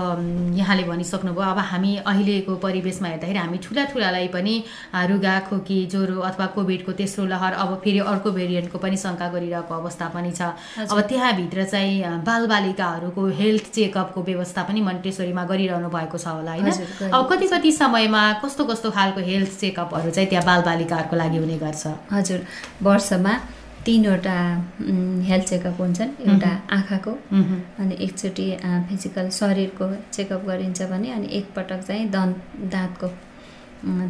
यहाँले 0.57 0.83
भनिसक्नुभयो 0.85 1.51
अब 1.51 1.59
हामी 1.71 1.93
अहिलेको 2.07 2.55
परिवेशमा 2.61 3.09
हेर्दाखेरि 3.09 3.39
हामी 3.39 3.59
ठुला 3.65 3.85
ठुलालाई 3.93 4.27
पनि 4.29 4.55
रुगा 5.11 5.39
खोकी 5.49 5.79
ज्वरो 5.93 6.21
अथवा 6.21 6.47
कोभिडको 6.57 6.93
तेस्रो 7.01 7.25
लहर 7.33 7.53
अब 7.65 7.71
फेरि 7.85 7.99
अर्को 8.13 8.31
भेरिएन्टको 8.31 8.79
पनि 8.79 8.97
शङ्का 8.97 9.29
गरिरहेको 9.33 9.75
अवस्था 9.75 10.09
पनि 10.15 10.33
छ। 10.33 10.53
अब 10.85 11.01
त्यहाँभित्र 11.09 11.65
चाहिँ 11.65 12.21
बालबालिकाहरूको 12.29 13.27
हेल्थ 13.41 13.73
चेकअपको 13.73 14.23
व्यवस्था 14.23 14.63
पनि 14.69 14.81
मन्टेश्वरीमा 14.91 15.45
गरिरहनु 15.45 15.89
भएको 15.89 16.19
छ 16.19 16.27
होला 16.29 16.53
होइन? 16.53 16.69
अब 17.09 17.29
कति 17.33 17.47
कति 17.49 17.73
समयमा 17.73 18.23
कस्तो 18.45 18.65
कस्तो 18.69 18.91
खालको 18.91 19.21
हेल्थ 19.31 19.59
चेकअपहरू 19.61 20.11
चाहिँ 20.11 20.29
त्यहाँ 20.29 20.45
बालबालिकाहरूको 20.47 21.17
लागि 21.17 21.39
हुने 21.39 21.57
गर्छ? 21.65 21.87
हजुर 22.13 22.45
वर्षमा 22.83 23.35
तिनवटा 23.87 24.37
हेल्थ 25.29 25.47
चेकअप 25.49 25.81
हुन्छन् 25.81 26.11
एउटा 26.23 26.51
आँखाको। 26.77 27.13
अनि 27.81 27.97
एकचोटि 28.05 28.47
फिजिकल 28.89 29.29
शरीरको 29.41 29.87
चेकअप 30.13 30.45
गरिन्छ 30.47 30.83
भने 30.91 31.11
अनि 31.11 31.29
एकपटक 31.39 31.81
चाहिँ 31.83 32.09
दन्त 32.11 32.37
दाँतको 32.73 33.09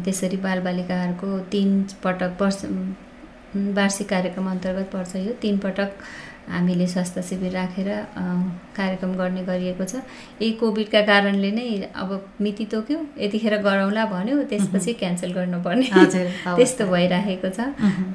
त्यसरी 0.05 0.37
बालबालिकाहरूको 0.37 1.39
तिन 1.51 1.69
पटक 2.03 2.41
वर्ष 2.41 2.59
वार्षिक 3.77 4.09
कार्यक्रम 4.09 4.49
अन्तर्गत 4.49 4.89
पर्छ 4.93 5.15
यो 5.17 5.33
तिन 5.41 5.57
पटक 5.57 5.91
हामीले 6.49 6.87
स्वास्थ्य 6.87 7.21
शिविर 7.21 7.51
राखेर 7.51 7.89
कार्यक्रम 8.77 9.13
गर्ने 9.15 9.43
गरिएको 9.43 9.85
छ। 9.85 9.95
यही 10.41 10.51
कोभिडका 10.61 11.01
कारणले 11.01 11.51
नै 11.51 11.67
अब 11.95 12.09
मिति 12.41 12.65
तोक्यो 12.71 12.99
यतिखेर 13.19 13.57
गरौँला 13.61 14.05
भन्यो 14.13 14.43
त्यसपछि 14.51 14.93
क्यान्सल 15.01 15.31
गर्नुपर्ने। 15.33 15.87
त्यस्तो 16.57 16.85
भइराखेको 16.91 17.49
छ। 17.49 17.59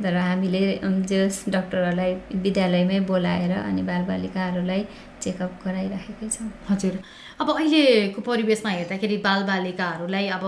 तर 0.03 0.17
हामीले 0.17 0.63
जस 1.11 1.45
डक्टरहरूलाई 1.49 2.15
विद्यालयमै 2.45 3.01
बोलाएर 3.11 3.53
अनि 3.59 3.83
बालबालिकाहरूलाई 3.91 4.83
चेकअप 5.23 5.53
गराइराखेकै 5.65 6.29
छौँ। 6.29 6.49
हजुर। 6.71 6.95
अब 7.41 7.49
अहिलेको 7.51 8.21
परिवेशमा 8.23 8.71
हेर्दाखेरि 8.71 9.17
बालबालिकाहरूलाई 9.25 10.27
अब 10.37 10.45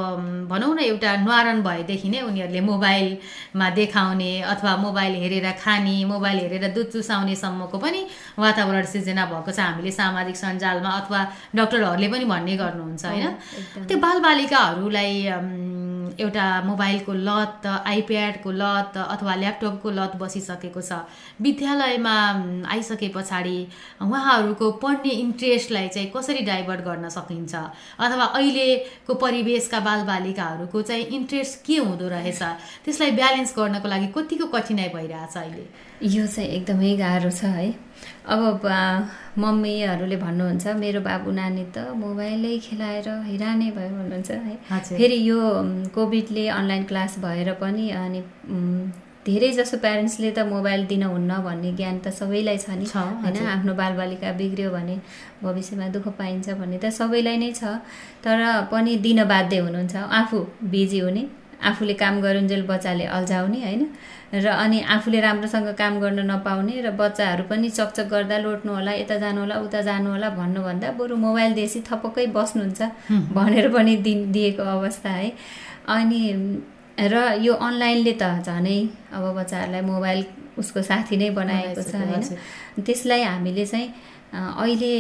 भनौँ 0.51 0.75
न 0.75 0.79
एउटा 0.89 1.11
न्वारन 1.25 1.63
भएदेखि 1.63 2.09
नै 2.09 2.21
उनीहरूले 2.29 2.61
मोबाइलमा 2.61 3.67
देखाउने 3.79 4.31
अथवा 4.53 4.77
मोबाइल 4.77 5.15
हेरेर 5.23 5.47
खाने 5.63 5.97
मोबाइल 6.05 6.39
हेरेर 6.39 6.65
दुध 6.73 6.89
चुसाउनेसम्मको 6.93 7.79
पनि 7.79 8.01
वातावरण 8.39 8.87
सिर्जना 8.95 9.25
भएको 9.33 9.53
छ 9.53 9.61
हामीले 9.61 9.93
सामाजिक 9.93 10.37
सञ्जालमा 10.37 10.91
अथवा 11.01 11.21
डक्टरहरूले 11.57 12.09
पनि 12.09 12.25
भन्ने 12.25 12.57
गर्नुहुन्छ 12.57 13.05
होइन। 13.05 13.87
त्यो 13.89 13.99
बालबालिकाहरूलाई 13.99 15.13
एउटा 16.21 16.45
मोबाइलको 16.65 17.13
लत 17.13 17.67
आइप्याडको 17.67 18.51
लत 18.53 18.97
अथवा 18.99 19.35
ल्यापटपको 19.35 19.91
लत 19.91 20.13
बसिसकेको 20.19 20.81
छ। 20.81 20.93
विद्यालयमा 21.41 22.17
आइसके 22.69 23.09
पछाडि 23.15 23.59
उहाँहरूको 24.03 24.71
पढ्ने 24.83 25.11
इन्ट्रेस्टलाई 25.25 25.89
चाहिँ 25.89 26.11
कसरी 26.17 26.43
डाइभर्ट 26.45 26.81
गर्न 26.85 27.09
सकिन्छ? 27.09 27.55
अथवा 27.99 28.25
अहिलेको 28.25 29.15
परिवेशका 29.15 29.81
बालबालिकाहरूको 29.81 30.83
चाहिँ 30.83 31.05
इन्ट्रेस्ट 31.17 31.65
के 31.67 31.77
हुँदो 31.79 32.09
रहेछ? 32.09 32.43
त्यसलाई 32.85 33.11
ब्यालेन्स 33.11 33.55
गर्नको 33.57 33.89
लागि 33.89 34.07
कतिको 34.17 34.47
कठिनाइ 34.55 34.89
भइरहेछ 34.95 35.37
अहिले? 35.37 35.67
यो 36.03 36.27
चाहिँ 36.27 36.49
एकदमै 36.51 36.97
गाह्रो 36.97 37.31
छ 37.31 37.45
है। 37.59 37.69
अब 38.35 38.69
मम्मीहरूले 39.43 40.17
भन्नुहुन्छ 40.23 40.67
मेरो 40.83 41.01
बाबु 41.01 41.31
नानी 41.41 41.65
त 41.75 41.77
मोबाइलै 42.05 42.55
खेलाएर 42.67 43.09
हैरानै 43.29 43.71
भयो 43.77 43.91
भन्नुहुन्छ 43.99 44.31
है। 44.47 44.55
फेरि 44.99 45.19
यो 45.29 45.41
कोभिडले 45.95 46.45
अनलाइन 46.61 46.85
क्लास 46.91 47.19
भएर 47.25 47.53
पनि 47.61 47.91
अनि 48.05 48.21
धेरै 49.27 49.51
जसो 49.53 49.77
प्यारेन्ट्सले 49.79 50.31
त 50.31 50.45
मोबाइल 50.51 50.85
दिनुहुन्न 50.91 51.33
भन्ने 51.47 51.71
ज्ञान 51.79 51.97
त 51.99 52.09
सबैलाई 52.19 52.59
छ 52.59 52.77
नि। 52.81 52.87
होइन। 52.95 53.37
आफ्नो 53.55 53.73
बालबालिका 53.81 54.33
बिग्रियो 54.41 54.71
भने 54.77 54.97
भविष्यमा 55.43 55.89
दुःख 55.97 56.07
पाइन्छ 56.21 56.47
भन्ने 56.61 56.79
त 56.79 56.91
सबैलाई 57.01 57.37
नै 57.37 57.51
छ। 57.53 57.63
तर 58.25 58.39
पनि 58.73 58.97
दिन 59.07 59.25
बाध्य 59.33 59.59
हुनुहुन्छ। 59.67 59.95
आफू 60.21 60.39
बिजी 60.73 60.99
हुने 61.07 61.25
आफूले 61.61 61.95
काम 61.95 62.21
गरुन्जेल 62.21 62.63
बच्चाले 62.67 63.05
अल्झाउने 63.17 63.61
होइन? 63.63 63.83
र 64.35 64.47
अनि 64.47 64.81
आफूले 64.95 65.21
राम्रोसँग 65.21 65.69
काम 65.75 65.99
गर्न 66.01 66.21
नपाउने 66.31 66.81
र 66.83 66.91
बच्चाहरू 66.93 67.45
पनि 67.51 67.69
चकचक 67.71 68.07
गर्दा 68.09 68.39
लोट्नु 68.39 68.73
होला 68.73 68.93
यता 68.93 69.17
जानु 69.19 69.41
होला 69.41 69.57
उता 69.67 69.81
जानु 69.83 70.11
होला 70.11 70.29
भन्नुभन्दा 70.31 70.91
बरु 70.99 71.17
मोबाइल 71.17 71.53
देसी 71.55 71.81
थपक्कै 71.89 72.27
बस्नुहुन्छ 72.37 72.81
भनेर 73.33 73.69
पनि 73.75 73.97
दि 74.05 74.15
दिएको 74.35 74.63
अवस्था 74.63 75.11
है। 75.11 75.33
अनि 75.89 76.21
र 76.99 77.15
यो 77.41 77.55
अनलाइनले 77.55 78.13
त 78.21 78.25
झनै 78.45 78.79
अब 79.17 79.25
बच्चाहरूलाई 79.39 79.83
मोबाइल 79.83 80.21
उसको 80.59 80.83
साथी 80.83 81.17
नै 81.17 81.31
बनाएको 81.41 81.83
छ 81.83 81.95
होइन? 81.95 82.23
त्यसलाई 82.87 83.23
हामीले 83.23 83.67
चाहिँ 83.67 83.89
अहिले 84.35 84.93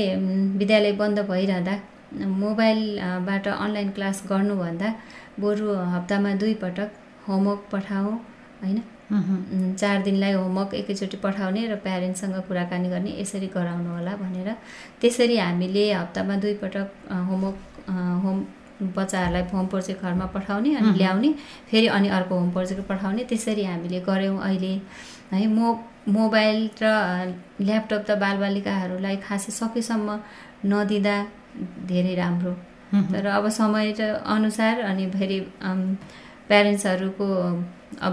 विद्यालय 0.58 0.92
बन्द 1.00 1.18
भइरहँदा 1.28 1.74
मोबाइलबाट 2.42 3.46
अनलाइन 3.48 3.90
क्लास 3.96 4.22
गर्नुभन्दा 4.30 4.88
बरु 5.40 5.74
हप्तामा 5.94 6.34
दुई 6.42 6.54
पटक 6.62 6.90
होमवर्क 7.28 7.62
पठाऊ 7.72 8.12
होइन? 8.62 8.78
चार 9.80 10.02
दिनलाई 10.02 10.32
होमवर्क 10.32 10.74
एकैचोटि 10.74 11.16
पठाउने 11.24 11.66
र 11.68 11.74
प्यारेन्ट्ससँग 11.84 12.36
कुराकानी 12.48 12.88
गर्ने 12.88 13.10
यसरी 13.20 13.46
गराउनु 13.54 13.90
होला 13.96 14.14
भनेर। 14.22 14.48
त्यसरी 15.00 15.36
हामीले 15.38 15.84
हप्तामा 15.92 16.36
दुई 16.44 16.54
पटक 16.62 16.88
होमवर्क 17.28 17.58
होम 18.24 18.36
बच्चाहरूलाई 18.96 19.42
होम 19.52 19.66
प्रोजेक्ट 19.66 20.02
घरमा 20.02 20.26
पठाउने 20.34 20.74
अनि 20.76 20.90
ल्याउने 20.98 21.30
फेरि 21.70 21.86
अनि 21.96 22.08
अर्को 22.16 22.34
होम 22.38 22.50
प्रोजेक्ट 22.56 22.82
पठाउने 22.88 23.24
त्यसरी 23.30 23.64
हामीले 23.64 24.00
गऱ्यौँ 24.08 24.38
अहिले। 24.38 24.72
है 25.32 25.46
मो 25.56 25.66
मोबाइल 26.08 26.58
र 26.82 26.84
ल्यापटप 27.60 28.02
त 28.08 28.10
बालबालिकाहरूलाई 28.22 29.16
खासै 29.26 29.52
सकेसम्म 29.60 30.08
नदिँदा 30.72 31.16
धेरै 31.90 32.14
राम्रो। 32.22 32.52
तर 32.94 33.26
अब 33.26 33.48
समय 33.48 33.92
अनुसार 34.26 34.80
अनि 34.80 35.06
फेरि 35.10 35.40
प्यारेन्ट्सहरूको 35.62 37.26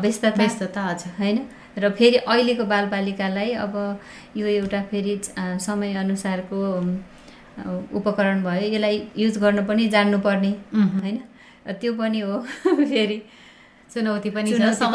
व्यस्तता 0.01 0.29
व्यस्तता 0.37 0.81
होइन? 1.19 1.39
र 1.77 1.89
फेरि 1.91 2.17
अहिलेको 2.17 2.63
बालबालिकालाई 2.63 3.51
अब 3.51 3.73
यो 4.37 4.47
एउटा 4.47 4.81
फेरि 4.91 5.19
समयअनुसारको 5.39 6.59
उपकरण 7.97 8.43
भयो। 8.43 8.67
यसलाई 8.73 9.01
युज 9.17 9.37
गर्न 9.37 9.65
पनि 9.65 9.87
जान्नुपर्ने। 9.87 10.51
होइन? 10.75 11.17
त्यो 11.81 11.93
पनि 11.93 12.19
हो 12.19 12.39
फेरि। 12.65 13.21
चुनौती 13.93 14.29
पनि 14.29 14.51
छ 14.51 14.55
चुनौती 14.55 14.85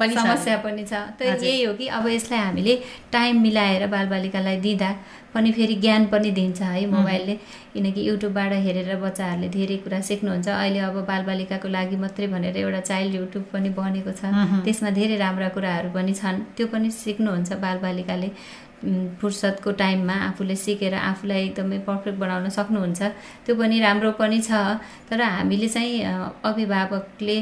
पनि 0.00 0.14
समस्या 0.14 0.56
पनि 0.64 0.84
छ। 0.86 0.94
त। 1.18 1.22
यही 1.42 1.64
हो 1.64 1.72
कि 1.74 1.86
अब 1.90 2.06
यसलाई 2.08 2.40
हामीले 2.40 2.74
टाइम 3.12 3.40
मिलाएर 3.42 3.86
बालबालिकालाई 3.90 4.56
दिँदा 4.66 4.90
पनि 5.34 5.50
फेरि 5.52 5.74
ज्ञान 5.82 6.06
पनि 6.12 6.30
दिन्छ 6.30 6.62
है 6.62 6.86
मोबाइलले। 6.86 7.34
किनकि 7.74 8.00
युट्युबबाट 8.08 8.52
हेरेर 8.66 8.90
बच्चाहरूले 9.02 9.48
धेरै 9.50 9.76
कुरा 9.82 10.00
सिक्नुहुन्छ। 10.08 10.48
अहिले 10.48 10.78
अब 10.78 10.96
बालबालिकाको 11.10 11.68
लागि 11.68 11.96
मात्रै 12.04 12.26
भनेर 12.30 12.56
एउटा 12.56 12.80
चाइल्ड 12.90 13.14
युट्युब 13.14 13.44
पनि 13.52 13.68
बनेको 13.74 14.12
छ। 14.14 14.30
त्यसमा 14.62 14.90
धेरै 14.98 15.16
राम्रा 15.18 15.48
कुराहरू 15.56 15.90
पनि 15.90 16.14
छन्। 16.14 16.54
त्यो 16.54 16.66
पनि 16.70 16.90
सिक्नुहुन्छ 16.90 17.50
बालबालिकाले। 17.58 18.30
फुर्सदको 18.84 19.70
टाइममा 19.80 20.14
आफूले 20.28 20.56
सिकेर 20.60 20.94
आफूलाई 20.94 21.40
एकदमै 21.48 21.78
पर्फेक्ट 21.88 22.18
बनाउन 22.20 22.48
सक्नुहुन्छ। 22.52 23.00
त्यो 23.44 23.54
पनि 23.56 23.76
राम्रो 23.80 24.10
पनि 24.20 24.38
छ। 24.44 24.78
तर 25.08 25.20
हामीले 25.24 25.68
चाहिँ 25.74 26.04
अभिभावकले 26.44 27.38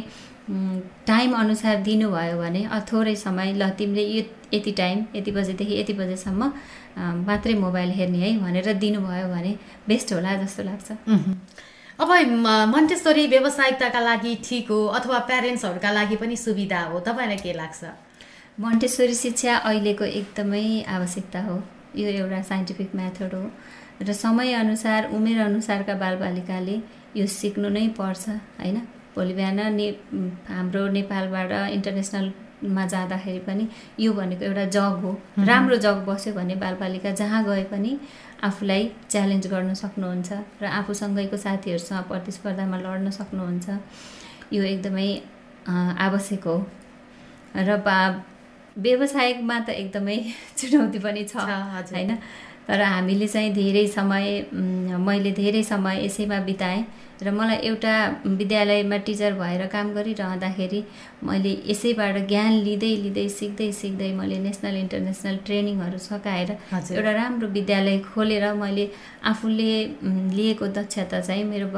टाइम 1.07 1.33
अनुसार 1.37 1.77
दिनुभयो 1.83 2.37
भने 2.39 2.67
थोरै 2.93 3.15
समय 3.17 3.53
ल 3.55 3.69
तिमीले 3.79 4.05
यो 4.07 4.23
यति 4.55 4.73
टाइम 4.79 5.05
यति 5.17 5.31
बजेदेखि 5.31 5.75
यति 5.81 5.93
बजेसम्म 5.93 6.53
मात्रै 7.27 7.55
मोबाइल 7.57 7.91
हेर्ने 7.91 8.19
है 8.19 8.39
भनेर 8.39 8.73
दिनुभयो 8.79 9.29
भने 9.29 9.53
बेस्ट 9.89 10.13
होला 10.13 10.35
जस्तो 10.43 10.63
लाग्छ। 10.63 10.93
अब 11.99 12.11
मन्टेश्वरी 12.75 13.27
व्यावसायिकताका 13.27 14.01
लागि 14.01 14.35
ठिक 14.45 14.71
हो 14.71 14.87
अथवा 14.99 15.19
प्यारेन्ट्सहरूका 15.29 15.91
लागि 15.93 16.17
पनि 16.17 16.37
सुविधा 16.37 16.81
हो 16.85 17.01
तपाईँलाई 17.01 17.37
के 17.37 17.53
लाग्छ? 17.53 17.85
मन्टेश्वरी 18.61 19.15
शिक्षा 19.15 19.57
अहिलेको 19.59 20.05
एकदमै 20.05 20.65
आवश्यकता 20.89 21.41
हो 21.43 21.63
यो 21.97 22.09
एउटा 22.09 22.41
साइन्टिफिक 22.43 22.95
मेथड 22.95 23.35
हो 23.35 23.45
र 24.03 24.13
समयअनुसार 24.13 25.11
उमेरअनुसारका 25.15 25.95
बालबालिकाले 26.03 26.77
यो 27.17 27.27
सिक्नु 27.37 27.69
नै 27.69 27.87
पर्छ 27.99 28.29
होइन? 28.29 28.79
भोलि 29.15 29.35
बिहान 29.35 29.61
ने 29.75 29.89
हाम्रो 30.49 30.87
नेपालबाट 30.89 31.53
इन्टरनेसनलमा 31.77 32.85
जाँदाखेरि 32.87 33.39
पनि 33.47 33.69
यो 34.01 34.13
भनेको 34.13 34.45
एउटा 34.45 34.65
जग 34.77 34.95
हो। 35.05 35.11
राम्रो 35.45 35.77
जग 35.85 36.05
बस्यो 36.09 36.33
भने 36.35 36.55
बालबालिका 36.57 37.11
जहाँ 37.21 37.45
गए 37.45 37.65
पनि 37.73 37.99
आफूलाई 38.49 38.91
च्यालेन्ज 39.11 39.47
गर्न 39.47 39.75
सक्नुहुन्छ 39.75 40.33
र 40.63 40.65
आफूसँगैको 40.81 41.37
साथीहरूसँग 41.37 42.05
प्रतिस्पर्धामा 42.09 42.79
लड्न 42.85 43.11
सक्नुहुन्छ। 43.11 43.67
यो 44.53 44.63
एकदमै 44.75 45.09
आवश्यक 46.07 46.45
हो। 46.45 46.57
र 47.57 47.77
बा 47.87 47.99
व्यवसायिकमा 48.79 49.59
त 49.61 49.69
एकदमै 49.83 50.19
चुनौती 50.59 50.99
पनि 50.99 51.23
छ। 51.29 51.37
होइन? 51.37 52.17
तर 52.67 52.81
हामीले 52.83 53.27
चाहिँ 53.29 53.53
धेरै 53.55 53.87
समय 53.87 54.27
मैले 54.53 55.31
धेरै 55.33 55.63
समय 55.63 56.05
यसैमा 56.07 56.39
बिताएँ। 56.49 56.85
र 57.23 57.31
मलाई 57.31 57.57
एउटा 57.71 57.95
विद्यालयमा 58.41 58.97
टिचर 59.07 59.33
भएर 59.41 59.67
काम 59.75 59.93
गरिरहँदाखेरि 59.95 60.81
मैले 61.29 61.53
यसैबाट 61.71 62.17
ज्ञान 62.29 62.53
लिँदै 62.67 62.93
लिँदै 63.05 63.27
सिक्दै 63.39 63.71
सिक्दै 63.73 64.13
मैले 64.21 64.39
नेसनल 64.47 64.77
इन्टरनेसनल 64.77 65.37
ट्रेनिङहरू 65.47 65.99
सकाएर 66.11 66.51
हजुर। 66.73 66.97
एउटा 66.97 67.13
राम्रो 67.21 67.49
विद्यालय 67.59 67.99
खोलेर 68.13 68.53
मैले 68.63 68.89
आफूले 69.33 69.73
लिएको 70.39 70.67
दक्षता 70.79 71.21
चाहिँ 71.21 71.45
मेरो 71.45 71.69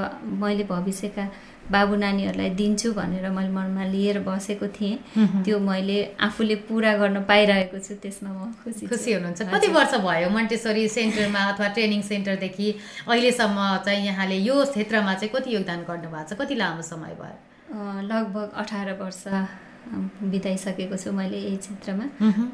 मैले 0.42 0.64
भविष्यका 0.70 1.24
बाबु 1.70 1.94
नानीहरूलाई 1.96 2.50
दिन्छु 2.60 2.92
भनेर 2.92 3.30
मैले 3.30 3.48
मनमा 3.48 3.84
लिएर 3.88 4.18
बसेको 4.20 4.66
थिएँ। 4.76 4.98
त्यो 5.44 5.58
मैले 5.58 5.98
आफूले 6.20 6.56
पुरा 6.68 6.92
गर्न 7.00 7.22
पाइरहेको 7.24 7.78
छु 7.78 7.94
त्यसमा 8.02 8.30
म 8.30 8.52
खुसी। 8.64 8.86
खुसी 8.86 9.12
हुनुहुन्छ। 9.12 9.42
कति 9.54 9.68
वर्ष 9.72 9.94
भयो 10.04 10.28
मन्टेश्वरी 10.30 10.88
सेन्टरमा 10.88 11.40
अथवा 11.52 11.68
ट्रेनिङ 11.74 12.02
सेन्टरदेखि 12.02 12.68
अहिलेसम्म 13.08 13.58
चाहिँ 13.84 14.06
यहाँले 14.06 14.36
यो 14.44 14.54
क्षेत्रमा 14.64 15.14
चाहिँ 15.14 15.32
कति 15.34 15.54
योगदान 15.54 15.80
गर्नुभएको 15.88 16.28
छ? 16.28 16.38
कति 16.40 16.54
लामो 16.54 16.82
समय 16.82 17.14
भयो? 17.20 17.36
लगभग 18.12 18.48
अठार 18.60 18.92
वर्ष। 19.00 19.24
बिताइसकेको 20.32 20.96
छु 20.96 21.12
मैले 21.12 21.38
यही 21.38 21.56
क्षेत्रमा। 21.56 22.04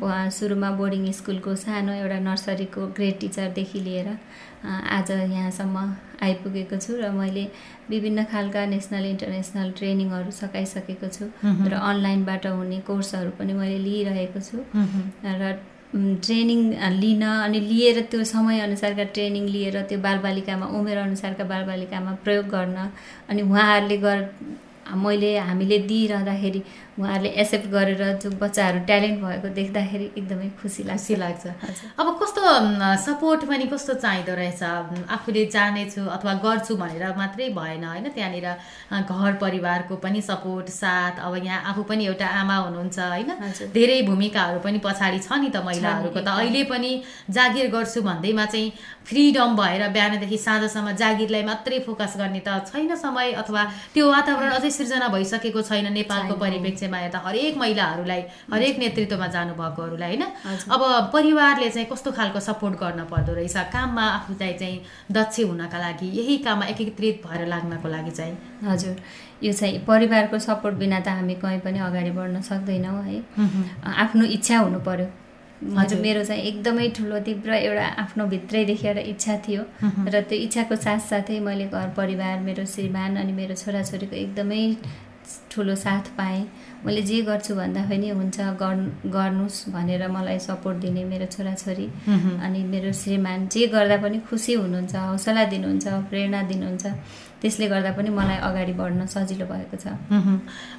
वहाँ 0.02 0.30
सुरुमा 0.30 0.70
बोर्डिङ 0.78 1.10
स्कुलको 1.12 1.54
सानो 1.56 1.92
एउटा 1.92 2.18
नर्सरीको 2.20 2.86
ग्रेड 2.96 3.18
टिचरदेखि 3.20 3.80
लिएर 3.80 4.08
आज 4.66 5.10
यहाँसम्म 5.10 5.76
आइपुगेको 6.22 6.76
छु 6.76 6.96
र 7.00 7.10
मैले 7.10 7.44
विभिन्न 7.90 8.24
खालका 8.32 8.64
नेसनल 8.66 9.04
इन्टरनेसनल 9.06 9.70
ट्रेनिङहरू 9.78 10.30
सकाइसकेको 10.40 11.08
छु 11.08 11.24
र 11.42 11.72
अनलाइनबाट 11.90 12.46
हुने 12.46 12.80
कोर्सहरू 12.88 13.30
पनि 13.38 13.52
मैले 13.60 13.78
लिइरहेको 13.88 14.40
छु। 14.40 14.64
र 15.24 15.58
ट्रेनिङ 15.94 16.60
लिन 17.02 17.22
अनि 17.26 17.60
लिएर 17.60 18.00
त्यो 18.10 18.24
समयअनुसारका 18.24 19.04
ट्रेनिङ 19.14 19.46
लिएर 19.54 19.80
त्यो 19.90 19.98
बालबालिकामा 19.98 20.66
उमेरअनुसारका 20.78 21.44
बालबालिकामा 21.52 22.12
प्रयोग 22.24 22.46
गर्न 22.48 22.76
अनि 23.28 23.42
उहाँहरूले 23.42 23.96
गर 24.06 24.18
मैले 25.02 25.30
हामीले 25.38 25.78
दिइरहँदाखेरि 25.90 26.60
उहाँहरूले 27.00 27.30
एक्सेप्ट 27.42 27.66
गरेर 27.72 28.02
जो 28.22 28.30
बच्चाहरू 28.36 28.78
ट्यालेन्ट 28.84 29.18
भएको 29.24 29.48
देख्दाखेरि 29.56 30.06
एकदमै 30.18 30.48
खुसी 30.60 30.82
लाग्छ 30.84 31.16
लाग्छ। 31.22 31.44
अब 32.00 32.06
कस्तो 32.20 32.42
सपोर्ट 33.04 33.44
पनि 33.48 33.66
कस्तो 33.72 33.94
चाहिँदो 34.04 34.34
रहेछ 34.34 34.62
आफूले 35.16 35.44
जानेछु 35.54 36.02
अथवा 36.16 36.32
गर्छु 36.44 36.76
भनेर 36.76 37.04
मात्रै 37.16 37.48
भएन 37.56 37.84
होइन 37.84 38.08
त्यहाँनिर 38.12 38.48
घर 38.92 39.32
परिवारको 39.40 39.96
पनि 40.04 40.20
सपोर्ट 40.22 40.68
साथ 40.70 41.24
अब 41.24 41.36
यहाँ 41.44 41.62
आफू 41.70 41.82
पनि 41.88 42.06
एउटा 42.06 42.28
आमा 42.40 42.56
हुनुहुन्छ 42.56 42.98
होइन। 42.98 43.30
धेरै 43.72 44.00
भूमिकाहरू 44.02 44.60
पनि 44.60 44.78
पछाडि 44.84 45.18
छ 45.20 45.40
नि 45.40 45.48
त 45.48 45.64
महिलाहरूको 45.64 46.20
त। 46.20 46.28
अहिले 46.28 46.62
पनि 46.68 46.92
जागिर 47.30 47.70
गर्छु 47.70 48.02
भन्दैमा 48.02 48.44
चाहिँ 48.46 48.72
फ्रिडम 49.08 49.56
भएर 49.56 49.88
बिहानदेखि 49.90 50.38
साँझसम्म 50.38 50.92
जागिरलाई 51.00 51.42
मात्रै 51.44 51.78
फोकस 51.86 52.14
गर्ने 52.20 52.42
त 52.46 52.60
छैन 52.68 52.94
समय 52.96 53.32
अथवा 53.42 53.64
त्यो 53.94 54.04
वातावरण 54.10 54.50
अझै 54.58 54.70
सिर्जना 54.70 55.08
भइसकेको 55.08 55.62
छैन 55.62 55.92
नेपालको 55.92 56.34
छैन। 56.40 56.89
परिप्रेक्ष्यमा 56.90 56.98
हेर्दा 56.98 57.18
हरेक 57.24 57.57
महिलाहरूलाई 57.57 58.22
हरेक 58.53 58.79
नेतृत्वमा 58.79 59.26
जानुभएकोहरूलाई 59.26 60.16
होइन। 60.16 60.22
अब 60.70 60.83
परिवारले 61.12 61.70
चाहिँ 61.70 61.88
कस्तो 61.92 62.11
खालको 62.12 62.40
सपोर्ट 62.40 62.74
गर्न 62.81 63.05
पर्दो 63.07 63.33
रहेछ? 63.35 63.57
काममा 63.72 64.05
आफूलाई 64.18 64.53
चाहिँ 64.53 64.81
दक्ष 65.12 65.40
हुनका 65.40 65.79
लागि 65.79 66.07
यही 66.18 66.37
काममा 66.44 66.66
एकीकृत 66.66 67.22
भएर 67.26 67.46
लाग्नको 67.46 67.88
लागि 67.88 68.11
चाहिँ। 68.11 68.37
हजुर। 68.64 68.96
यो 69.42 69.53
चाहिँ 69.53 69.79
परिवारको 69.87 70.38
सपोर्ट 70.38 70.74
बिना 70.76 71.00
त 71.00 71.09
हामी 71.09 71.35
कहीँ 71.40 71.61
पनि 71.64 71.79
अगाडि 71.79 72.11
बढ्न 72.11 72.40
सक्दैनौँ 72.42 73.03
है? 73.05 73.18
आफ्नो 73.85 74.24
इच्छा 74.37 74.59
हुनु 74.59 74.81
पर्यो। 74.81 75.09
हजुर। 75.61 76.00
मेरो 76.00 76.24
चाहिँ 76.24 76.42
एकदमै 76.42 76.88
ठुलो 76.96 77.18
तीव्र 77.20 77.53
एउटा 77.53 77.87
आफ्नो 78.03 78.24
भित्रैदेखि 78.26 78.87
एउटा 78.88 79.03
इच्छा 79.12 79.37
थियो। 79.44 79.62
र 80.09 80.20
त्यो 80.29 80.38
इच्छाको 80.38 80.76
साथसाथै 80.76 81.38
मैले 81.40 81.66
घर 81.68 81.88
परिवार 81.96 82.40
मेरो 82.40 82.64
श्रीमान 82.64 83.16
अनि 83.16 83.33
मेरो 83.33 83.55
छोराछोरीको 83.55 84.16
एकदमै 84.16 84.62
ठुलो 85.50 85.74
साथ 85.74 86.04
पाएँ। 86.18 86.42
मैले 86.84 87.02
जे 87.02 87.20
गर्छु 87.22 87.54
भन्दा 87.54 87.82
पनि 87.90 88.08
हुन्छ 88.10 88.40
गर्नु 88.62 89.10
गर्नुहोस् 89.10 89.68
भनेर 89.70 90.06
मलाई 90.08 90.38
सपोर्ट 90.38 90.76
दिने 90.84 91.04
मेरो 91.04 91.26
छोराछोरी। 91.34 91.86
अनि 92.44 92.60
मेरो 92.72 92.92
श्रीमान 92.92 93.48
जे 93.52 93.66
गर्दा 93.74 93.96
पनि 94.02 94.18
खुसी 94.30 94.54
हुनुहुन्छ 94.54 94.94
हौसला 94.96 95.44
दिनुहुन्छ 95.52 95.86
प्रेरणा 96.10 96.42
दिनुहुन्छ। 96.50 96.84
त्यसले 97.42 97.66
गर्दा 97.68 97.90
पनि 97.96 98.11
मलाई 98.11 98.37
अगाडि 98.48 98.72
बढ्न 98.76 99.07
सजिलो 99.07 99.46
भएको 99.48 99.76
छ। 99.81 99.96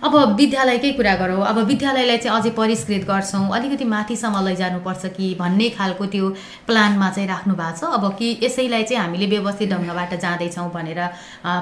अब 0.05 0.13
विद्यालयकै 0.37 0.91
कुरा 0.93 1.15
गरौँ। 1.21 1.41
अब 1.41 1.57
विद्यालयलाई 1.67 2.17
चाहिँ 2.17 2.37
अझै 2.37 2.51
परिष्कृत 2.57 3.03
गर्छौँ। 3.09 3.49
अलिकति 3.57 3.85
माथिसम्म 3.85 4.45
लैजानुपर्छ 4.47 5.05
कि 5.17 5.25
भन्ने 5.41 5.69
खालको 5.77 6.05
त्यो 6.13 6.29
प्लानमा 6.67 7.09
चाहिँ 7.11 7.27
राख्नु 7.27 7.53
भएको 7.55 7.77
छ। 7.77 7.91
अब 7.97 8.03
कि 8.17 8.27
यसैलाई 8.43 8.83
चाहिँ 8.83 9.01
हामीले 9.01 9.27
व्यवस्थित 9.33 9.69
ढङ्गबाट 9.73 10.13
जाँदैछौँ 10.21 10.69
भनेर 10.71 11.01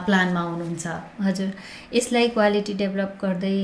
प्लानमा 0.05 0.41
हुनुहुन्छ। 0.49 0.85
हजुर। 1.27 1.49
यसलाई 1.95 2.27
क्वालिटी 2.35 2.73
डेभलप 2.81 3.11
गर्दै 3.23 3.57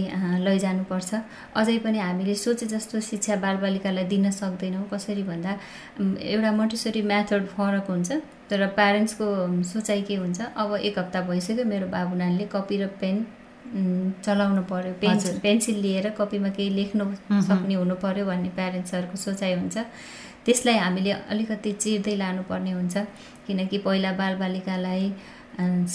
लैजानुपर्छ। 0.48 1.12
अझै 1.56 1.78
पनि 1.84 2.00
हामीले 2.00 2.36
सोचे 2.36 2.66
जस्तो 2.66 3.00
शिक्षा 3.10 3.36
बालबालिकालाई 3.44 4.06
दिन 4.08 4.32
सक्दैनौँ। 4.32 4.88
कसरी 4.94 5.24
भन्दा 5.24 5.52
एउटा 6.00 6.52
मोन्टेसरी 6.58 7.02
म्याथड 7.12 7.44
फरक 7.54 7.86
हुन्छ। 7.92 8.10
तर 8.50 8.66
प्यारेन्ट्सको 8.78 9.26
सोचाइ 9.64 10.02
के 10.08 10.16
हुन्छ? 10.16 10.42
अब 10.42 10.76
एक 10.76 11.00
हप्ता 11.00 11.22
भइसक्यो 11.30 11.66
मेरो 11.66 11.88
बाबु 11.88 12.16
नानीले 12.16 12.46
कपी 12.54 12.78
र 12.78 12.88
पेन 13.02 13.26
चलाउनु 14.26 14.62
पर्यो। 14.70 14.92
हजुर। 14.94 15.02
पेन्सिल 15.02 15.40
पेन्सिल 15.46 15.78
लिएर 15.82 16.10
कपीमा 16.20 16.50
केही 16.58 16.70
लेख्नु 16.70 17.06
सक्ने 17.48 17.76
हुनु 17.76 17.96
पर्यो 18.04 18.26
भन्ने 18.26 18.50
प्यारेन्ट्सहरूको 18.60 19.18
सोचाइ 19.18 19.54
हुन्छ। 19.54 19.78
त्यसलाई 20.46 20.78
हामीले 20.78 21.12
अलिकति 21.34 21.72
चिर्दै 21.84 22.16
लानुपर्ने 22.16 22.72
हुन्छ। 22.72 22.96
किनकि 23.48 23.78
पहिला 23.86 24.12
बालबालिकालाई 24.22 25.04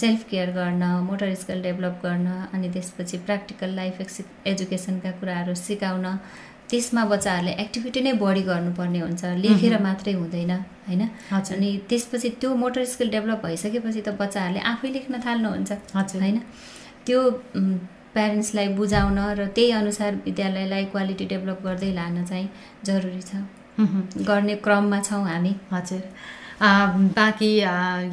सेल्फ 0.00 0.20
केयर 0.30 0.50
गर्न 0.50 0.84
मोटर 1.06 1.34
स्किल 1.36 1.62
डेभलप 1.62 1.96
गर्न 2.02 2.26
अनि 2.54 2.68
त्यसपछि 2.74 3.16
प्र्याक्टिकल 3.26 3.70
लाइफ 3.76 4.00
एक्सि 4.00 4.24
एजुकेसनका 4.52 5.10
कुराहरू 5.20 5.54
सिकाउन 5.54 6.06
त्यसमा 6.70 7.04
बच्चाहरूले 7.12 7.52
एक्टिभिटी 7.62 8.00
नै 8.00 8.12
बढी 8.22 8.42
गर्नुपर्ने 8.42 9.00
हुन्छ। 9.00 9.22
लेखेर 9.44 9.74
मात्रै 9.82 10.12
हुँदैन 10.12 10.52
होइन। 10.86 11.02
अनि 11.54 11.68
त्यसपछि 11.88 12.28
त्यो 12.40 12.54
मोटर 12.54 12.84
स्किल 12.92 13.10
डेभलप 13.10 13.40
भइसकेपछि 13.46 14.00
त 14.00 14.08
बच्चाहरूले 14.20 14.60
आफै 14.72 14.88
लेख्न 14.96 15.14
थाल्नुहुन्छ। 15.26 15.70
होइन? 15.94 16.38
त्यो 17.06 17.18
प्यारेन्ट्सलाई 18.14 18.68
बुझाउन 18.74 19.18
र 19.38 19.46
त्यही 19.56 19.70
अनुसार 19.70 20.14
विद्यालयलाई 20.26 20.84
क्वालिटी 20.92 21.24
डेभलप 21.32 21.58
गर्दै 21.64 21.90
लान 21.94 22.24
चाहिँ 22.24 22.48
जरुरी 22.84 23.22
छ। 23.22 23.32
गर्ने 24.28 24.54
क्रममा 24.64 24.98
छौँ 25.00 25.24
हामी। 25.24 25.52
हजुर। 25.72 26.02
बाँकी 26.60 27.50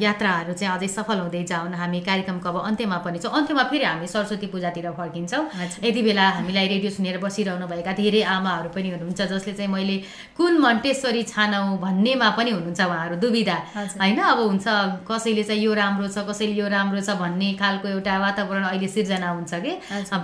यात्राहरू 0.02 0.52
चाहिँ 0.52 0.72
अझै 0.74 0.88
सफल 0.88 1.18
हुँदै 1.20 1.42
जाउन् 1.44 1.74
हामी 1.74 2.00
कार्यक्रमको 2.00 2.48
अब 2.48 2.56
अन्त्यमा 2.64 2.98
पनि 3.04 3.18
छौँ। 3.20 3.32
अन्त्यमा 3.38 3.62
फेरि 3.68 3.84
हामी 3.84 4.06
सरस्वती 4.08 4.46
पूजातिर 4.48 4.90
फर्किन्छौँ। 4.96 5.44
यति 5.84 6.02
बेला 6.02 6.28
हामीलाई 6.40 6.66
रेडियो 6.68 6.90
सुनेर 6.90 7.18
बसिरहनुभएका 7.20 7.92
धेरै 7.92 8.22
आमाहरू 8.24 8.68
पनि 8.72 8.88
हुनुहुन्छ 8.90 9.20
जसले 9.20 9.52
चाहिँ 9.52 9.68
मैले 9.68 9.96
कुन 10.36 10.58
मन्टेश्वरी 10.64 11.22
छानौँ 11.28 11.76
भन्नेमा 11.76 12.28
पनि 12.38 12.50
हुनुहुन्छ 12.56 12.80
उहाँहरू 12.80 13.16
दुविधा। 13.20 13.56
होइन 14.00 14.18
अब 14.32 14.40
हुन्छ 14.40 14.66
कसैले 15.04 15.44
चाहिँ 15.44 15.62
यो 15.62 15.74
राम्रो 15.76 16.08
छ 16.08 16.24
कसैले 16.24 16.56
यो 16.56 16.68
राम्रो 16.72 17.00
छ 17.04 17.20
भन्ने 17.20 17.52
खालको 17.60 17.88
एउटा 17.88 18.18
वातावरण 18.18 18.64
अहिले 18.64 18.88
सिर्जना 18.88 19.28
हुन्छ 19.28 19.52
कि। 19.60 19.72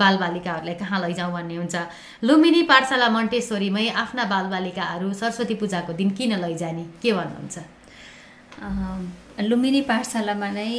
बालबालिकाहरूलाई 0.01 0.75
कहाँ 0.81 1.01
लैजाउँ 1.05 1.33
भन्ने 1.33 1.57
हुन्छ। 1.61 1.77
लुम्बिनी 2.25 2.63
पाठशाला 2.73 3.09
मन्टेश्वरीमै 3.21 3.89
आफ्ना 3.93 4.25
बालबालिकाहरू 4.33 5.13
सरस्वती 5.13 5.55
पूजाको 5.61 5.93
दिन 5.93 6.11
किन 6.17 6.41
लैजाने? 6.41 6.85
के 7.03 7.13
भन्नुहुन्छ? 7.13 7.84
लुम्बिनी 9.49 9.81
पाठशालामा 9.91 10.49
नै 10.51 10.71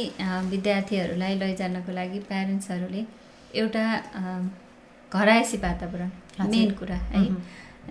विद्यार्थीहरूलाई 0.50 1.34
लैजानको 1.38 1.92
लागि 1.92 2.18
प्यारेन्ट्सहरूले 2.28 3.02
एउटा 3.54 3.84
घरायसी 5.12 5.56
वातावरण। 5.58 6.10
मेन 6.50 6.70
कुरा 6.78 6.96
है। 7.10 7.22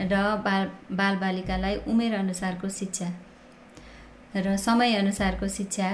र 0.10 0.15
बाल 0.45 0.63
बालबालिकालाई 0.91 1.76
उमेरअनुसारको 1.88 2.69
शिक्षा 2.69 3.10
र 4.36 4.56
समयअनुसारको 4.58 5.48
शिक्षा 5.48 5.89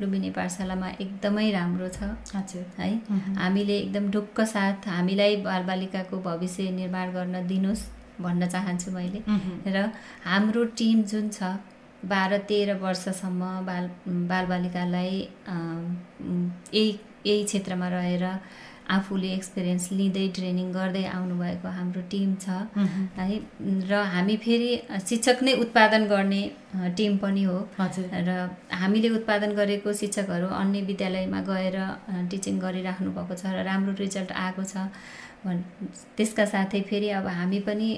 लुम्बिनी 0.00 0.30
पाठशालामा 0.30 0.88
एकदमै 1.04 1.50
राम्रो 1.52 1.88
छ। 1.88 1.98
हजुर। 2.34 2.64
है। 2.78 2.90
हामीले 3.36 3.76
एकदम 3.78 4.10
ढुक्क 4.10 4.40
साथ 4.54 4.88
हामीलाई 4.88 5.36
बालबालिकाको 5.44 6.16
भविष्य 6.28 6.70
निर्माण 6.78 7.12
गर्न 7.12 7.46
दिनुहोस् 7.46 7.84
भन्न 8.20 8.48
चाहन्छु 8.48 8.90
मैले। 8.90 9.20
र 9.66 9.90
हाम्रो 10.24 10.64
टिम 10.78 11.02
जुन 11.12 11.28
छ 11.28 11.42
बाह्र 12.04 12.38
तेह्र 12.48 12.74
वर्षसम्म 12.82 13.42
बाल 13.66 13.88
बालबालिकालाई 14.30 15.16
यही 16.74 16.90
यही 17.26 17.44
क्षेत्रमा 17.44 17.88
रहेर 17.88 18.24
आफूले 18.90 19.28
एक्सपिरियन्स 19.32 19.84
लिँदै 19.92 20.26
ट्रेनिङ 20.36 20.72
गर्दै 20.72 21.04
आउनुभएको 21.08 21.68
हाम्रो 21.76 22.00
टिम 22.12 22.34
छ। 22.42 22.46
है 23.18 23.38
र 23.90 24.00
हामी 24.14 24.36
फेरि 24.44 24.70
शिक्षक 25.08 25.42
नै 25.42 25.52
उत्पादन 25.64 26.06
गर्ने 26.12 26.42
टिम 26.98 27.16
पनि 27.22 27.42
हो। 27.44 27.58
र 27.78 28.30
हामीले 28.80 29.08
उत्पादन 29.18 29.54
गरेको 29.60 29.92
शिक्षकहरू 30.02 30.48
अन्य 30.60 30.80
विद्यालयमा 30.90 31.40
गएर 31.50 31.78
टिचिङ 32.30 32.58
गरिराख्नु 32.64 33.10
भएको 33.12 33.34
छ 33.34 33.54
र 33.54 33.62
राम्रो 33.70 33.94
रिजल्ट 34.02 34.32
आएको 34.44 34.64
छ 34.64 34.74
त्यसका 36.16 36.44
साथै 36.46 36.80
फेरि 36.90 37.08
अब 37.20 37.26
हामी 37.38 37.60
पनि 37.68 37.88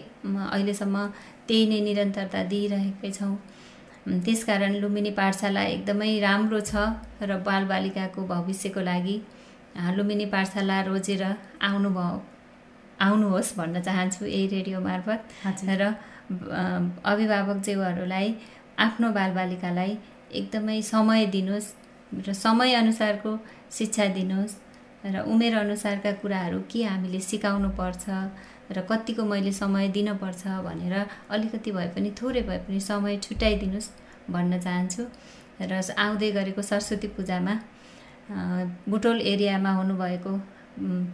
अहिलेसम्म 0.53 1.07
त्यही 1.49 1.67
नै 1.73 1.81
निरन्तरता 1.89 2.43
दिइरहेकै 2.53 3.11
छौँ। 3.11 3.35
त्यसकारण 4.07 4.73
लुम्बिनी 4.83 5.11
पाठशाला 5.19 5.63
एकदमै 5.75 6.11
राम्रो 6.21 6.61
छ 6.61 6.73
र 7.25 7.37
बालबालिकाको 7.49 8.21
भविष्यको 8.33 8.81
लागि 8.91 9.17
लुम्बिनी 9.97 10.27
पाठशाला 10.35 10.81
रोजेर 10.89 11.23
आउनुभयो 11.69 12.17
आउनुहोस् 13.07 13.55
भन्न 13.59 13.81
चाहन्छु 13.87 14.23
यही 14.27 14.47
रेडियो 14.55 14.81
मार्फत। 14.81 15.21
र 15.81 15.83
अ, 15.85 16.63
अभिभावकज्यूहरूलाई 17.11 18.29
आफ्नो 18.79 19.09
बालबालिकालाई 19.19 19.93
एकदमै 20.41 20.81
समय 20.83 21.27
दिनुहोस् 21.35 21.69
र 22.27 22.33
समयअनुसारको 22.45 23.33
शिक्षा 23.79 24.07
दिनुहोस् 24.19 24.55
र 25.15 25.17
उमेरअनुसारका 25.33 26.13
कुराहरू 26.23 26.61
के 26.71 26.85
हामीले 26.85 27.21
सिकाउनु 27.31 27.69
पर्छ 27.81 28.05
र 28.71 28.81
कतिको 28.91 29.25
मैले 29.25 29.53
समय 29.53 29.89
दिनपर्छ 29.89 30.43
भनेर 30.65 30.95
अलिकति 31.31 31.71
भए 31.73 31.89
पनि 31.95 32.11
थोरै 32.23 32.43
भए 32.49 32.59
पनि 32.67 32.81
समय 32.81 33.17
छुट्याइदिनुहोस् 33.27 33.91
भन्न 34.31 34.61
चाहन्छु। 34.61 35.03
र 35.61 35.73
आउँदै 35.99 36.31
गरेको 36.33 36.63
सरस्वती 36.63 37.09
पूजामा 37.17 37.55
बुटोल 38.89 39.21
एरियामा 39.23 39.71
हुनुभएको 39.73 40.33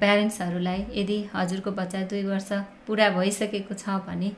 प्यारेन्ट्सहरूलाई 0.00 0.80
यदि 0.94 1.18
हजुरको 1.34 1.70
बच्चा 1.70 2.02
दुई 2.10 2.22
वर्ष 2.24 2.50
पुरा 2.86 3.08
भइसकेको 3.18 3.74
छ 3.74 3.98
भने 4.06 4.30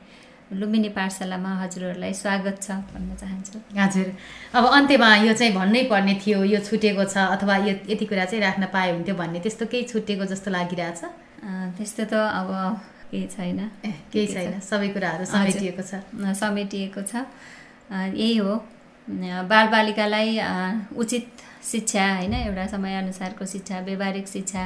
लुम्बिनी 0.53 0.89
पाठशालामा 0.97 1.51
हजुरहरूलाई 1.61 2.13
स्वागत 2.13 2.57
छ 2.61 2.71
भन्न 2.89 3.15
चाहन्छु। 3.15 3.59
हजुर। 3.77 4.07
अब 4.53 4.65
अन्त्यमा 4.77 5.09
यो 5.25 5.33
चाहिँ 5.33 5.53
भन्नै 5.53 5.83
पर्ने 5.89 6.13
थियो 6.25 6.43
यो 6.43 6.59
छुटेको 6.59 7.03
छ 7.05 7.17
अथवा 7.35 7.55
यो 7.67 7.73
यति 7.89 8.05
कुरा 8.05 8.25
चाहिँ 8.25 8.41
राख्न 8.43 8.65
पाए 8.73 8.91
हुन्थ्यो 8.91 9.15
भन्ने 9.15 9.39
त्यस्तो 9.39 9.65
केही 9.71 9.83
छुटेको 9.93 10.25
जस्तो 10.25 10.51
लागिरहेछ? 10.51 11.01
त्यस्तो 11.77 12.03
त 12.05 12.13
अब 12.13 12.49
केही 13.13 13.27
छैन। 13.29 13.59
केही 14.11 14.27
छैन। 14.27 14.59
सबै 14.59 14.87
कुराहरू 14.89 15.25
समेटिएको 15.29 15.83
छ। 15.85 16.01
समेटिएको 16.35 17.01
छ। 17.05 17.25
यही 17.93 18.37
हो। 18.37 18.53
बालबालिकालाई 19.47 20.39
उचित 20.97 21.41
शिक्षा 21.63 22.05
होइन 22.15 22.33
एउटा 22.33 22.65
समयअनुसारको 22.67 23.45
शिक्षा 23.45 23.79
व्यावहारिक 23.79 24.27
शिक्षा 24.27 24.63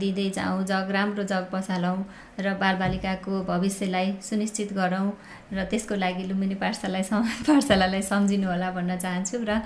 दिँदै 0.00 0.28
जाउँ 0.30 0.64
जग 0.64 0.90
राम्रो 0.90 1.24
जग 1.24 1.48
बसालौँ 1.52 1.96
र 2.40 2.54
बालबालिकाको 2.60 3.42
भविष्यलाई 3.44 4.12
सुनिश्चित 4.22 4.72
गरौँ 4.72 5.08
र 5.52 5.64
त्यसको 5.70 5.94
लागि 5.94 6.24
लुम्बिनी 6.28 6.54
पाठशालालाई 6.54 7.02
सम 7.02 7.22
पाठशालालाई 7.48 8.02
सम्झिनु 8.02 8.48
होला 8.48 8.70
भन्न 8.70 8.96
चाहन्छु 8.96 9.44
र 9.44 9.60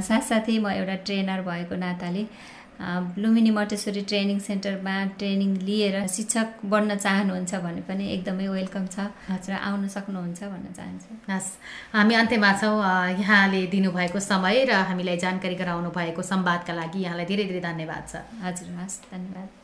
साथसाथै 0.00 0.58
म 0.58 0.72
एउटा 0.72 0.96
ट्रेनर 1.04 1.40
भएको 1.42 1.76
नाताले 1.76 2.24
लुम्बिनी 3.18 3.50
मटेश्वरी 3.50 4.02
ट्रेनिङ 4.10 4.38
सेन्टरमा 4.40 4.94
ट्रेनिङ 5.18 5.50
लिएर 5.68 5.96
शिक्षक 6.08 6.66
बन्न 6.72 6.96
चाहनुहुन्छ 6.96 7.54
भने 7.64 7.82
पनि 7.88 8.04
एकदमै 8.14 8.46
वेलकम 8.48 8.86
छ। 8.94 9.06
र 9.48 9.52
आउन 9.52 9.88
सक्नुहुन्छ 9.88 10.40
भन्न 10.42 10.72
चाहन्छु। 10.78 11.10
हस् 11.30 11.50
हामी 11.94 12.14
अन्त्यमा 12.14 12.52
छौँ। 12.60 12.76
यहाँले 13.22 13.62
दिनुभएको 13.74 14.20
समय 14.20 14.64
र 14.70 14.82
हामीलाई 14.90 15.16
जानकारी 15.24 15.54
गराउनु 15.62 15.90
भएको 15.90 16.22
संवादका 16.22 16.72
लागि 16.74 16.98
यहाँलाई 17.06 17.26
धेरै 17.30 17.44
धेरै 17.50 17.62
धन्यवाद 17.70 18.02
छ। 18.10 18.14
हजुर 18.44 18.68
हस् 18.82 19.02
धन्यवाद। 19.14 19.61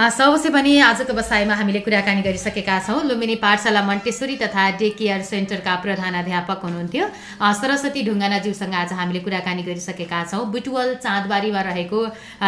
अवश्य 0.00 0.48
पनि 0.48 0.78
आजको 0.80 1.12
बसाइमा 1.12 1.54
हामीले 1.54 1.80
कुराकानी 1.84 2.22
गरिसकेका 2.24 2.76
छौँ। 2.88 3.04
लुम्बिनी 3.04 3.34
पाठशाला 3.36 3.82
मन्टेश्वरी 3.84 4.36
तथा 4.40 4.62
डे 4.80 4.88
केयर 4.96 5.20
सेन्टरका 5.22 5.74
प्रधानाध्यापक 5.76 6.60
हुनुहुन्थ्यो। 6.64 7.04
अ, 7.36 7.52
सरस्वती 7.52 8.00
ढुङ्गानाज्यूसँग 8.08 8.74
आज 8.74 8.92
हामीले 8.96 9.20
कुराकानी 9.20 9.62
गरिसकेका 9.62 10.20
छौँ। 10.24 10.44
बुटवल 10.48 10.94
चाँदबारीमा 11.04 11.60
रहेको 11.60 12.00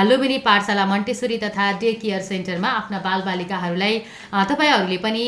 लुम्बिनी 0.09 0.39
पाठशाला 0.49 0.87
मन्टेश्वरी 0.87 1.37
तथा 1.45 1.67
डे 1.77 1.93
केयर 2.01 2.23
सेन्टरमा 2.25 2.69
आफ्ना 2.73 2.99
बालबालिकाहरूलाई 3.05 3.95
तपाईँहरूले 4.49 4.97
पनि 5.05 5.25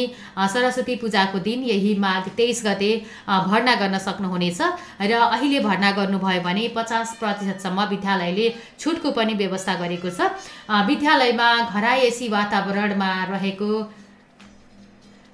सरस्वती 0.49 0.95
पूजाको 1.05 1.39
दिन 1.45 1.61
यही 1.69 1.93
माघ 2.01 2.25
तेइस 2.33 2.65
गते 2.65 2.91
भर्ना 3.29 3.75
गर्न 3.77 3.99
सक्नुहुनेछ। 4.01 4.61
र 5.05 5.13
अहिले 5.13 5.61
भर्ना 5.61 5.91
गर्नुभयो 5.93 6.41
भने 6.41 6.65
पचास 6.73 7.21
प्रतिशतसम्म 7.21 7.85
विद्यालयले 7.93 8.49
छुटको 8.81 9.11
पनि 9.13 9.35
व्यवस्था 9.37 9.75
गरेको 9.77 10.09
छ। 10.09 10.33
विद्यालयमा 10.89 11.49
घरायसी 12.15 12.29
वातावरणमा 12.31 13.11
रहेको 13.27 13.69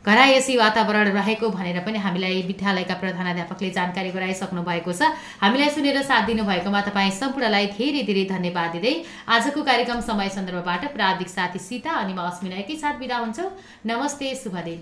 घरायसी 0.05 0.57
वातावरण 0.57 1.09
रहेको 1.13 1.49
भनेर 1.53 1.79
पनि 1.85 1.99
हामीलाई 2.01 2.41
विद्यालयका 2.49 2.95
प्रधानाध्यापकले 2.95 3.71
जानकारी 3.71 4.11
गराइसक्नु 4.11 4.63
भएको 4.65 4.93
छ। 4.93 5.13
हामीलाई 5.45 5.71
सुनेर 5.77 6.01
साथ 6.03 6.25
दिनुभएकोमा 6.27 6.81
तपाईँ 6.89 7.13
सम्पूर्णलाई 7.13 7.67
धेरै 7.77 8.03
धेरै 8.09 8.25
धन्यवाद 8.33 8.73
दिँदै 8.73 8.95
आजको 9.29 9.61
कार्यक्रम 9.61 10.01
समय 10.01 10.29
सन्दर्भबाट 10.33 10.83
प्राविधिक 10.97 11.29
साथी 11.29 11.61
सीता 11.61 11.93
अनि 12.01 12.13
म 12.17 12.25
अस्मिना 12.25 12.57
एकैसाथ 12.65 12.97
बिदा 12.97 13.17
हुन्छौँ। 13.19 13.51
नमस्ते 13.87 14.35
शुभ 14.41 14.57
दिन। 14.65 14.81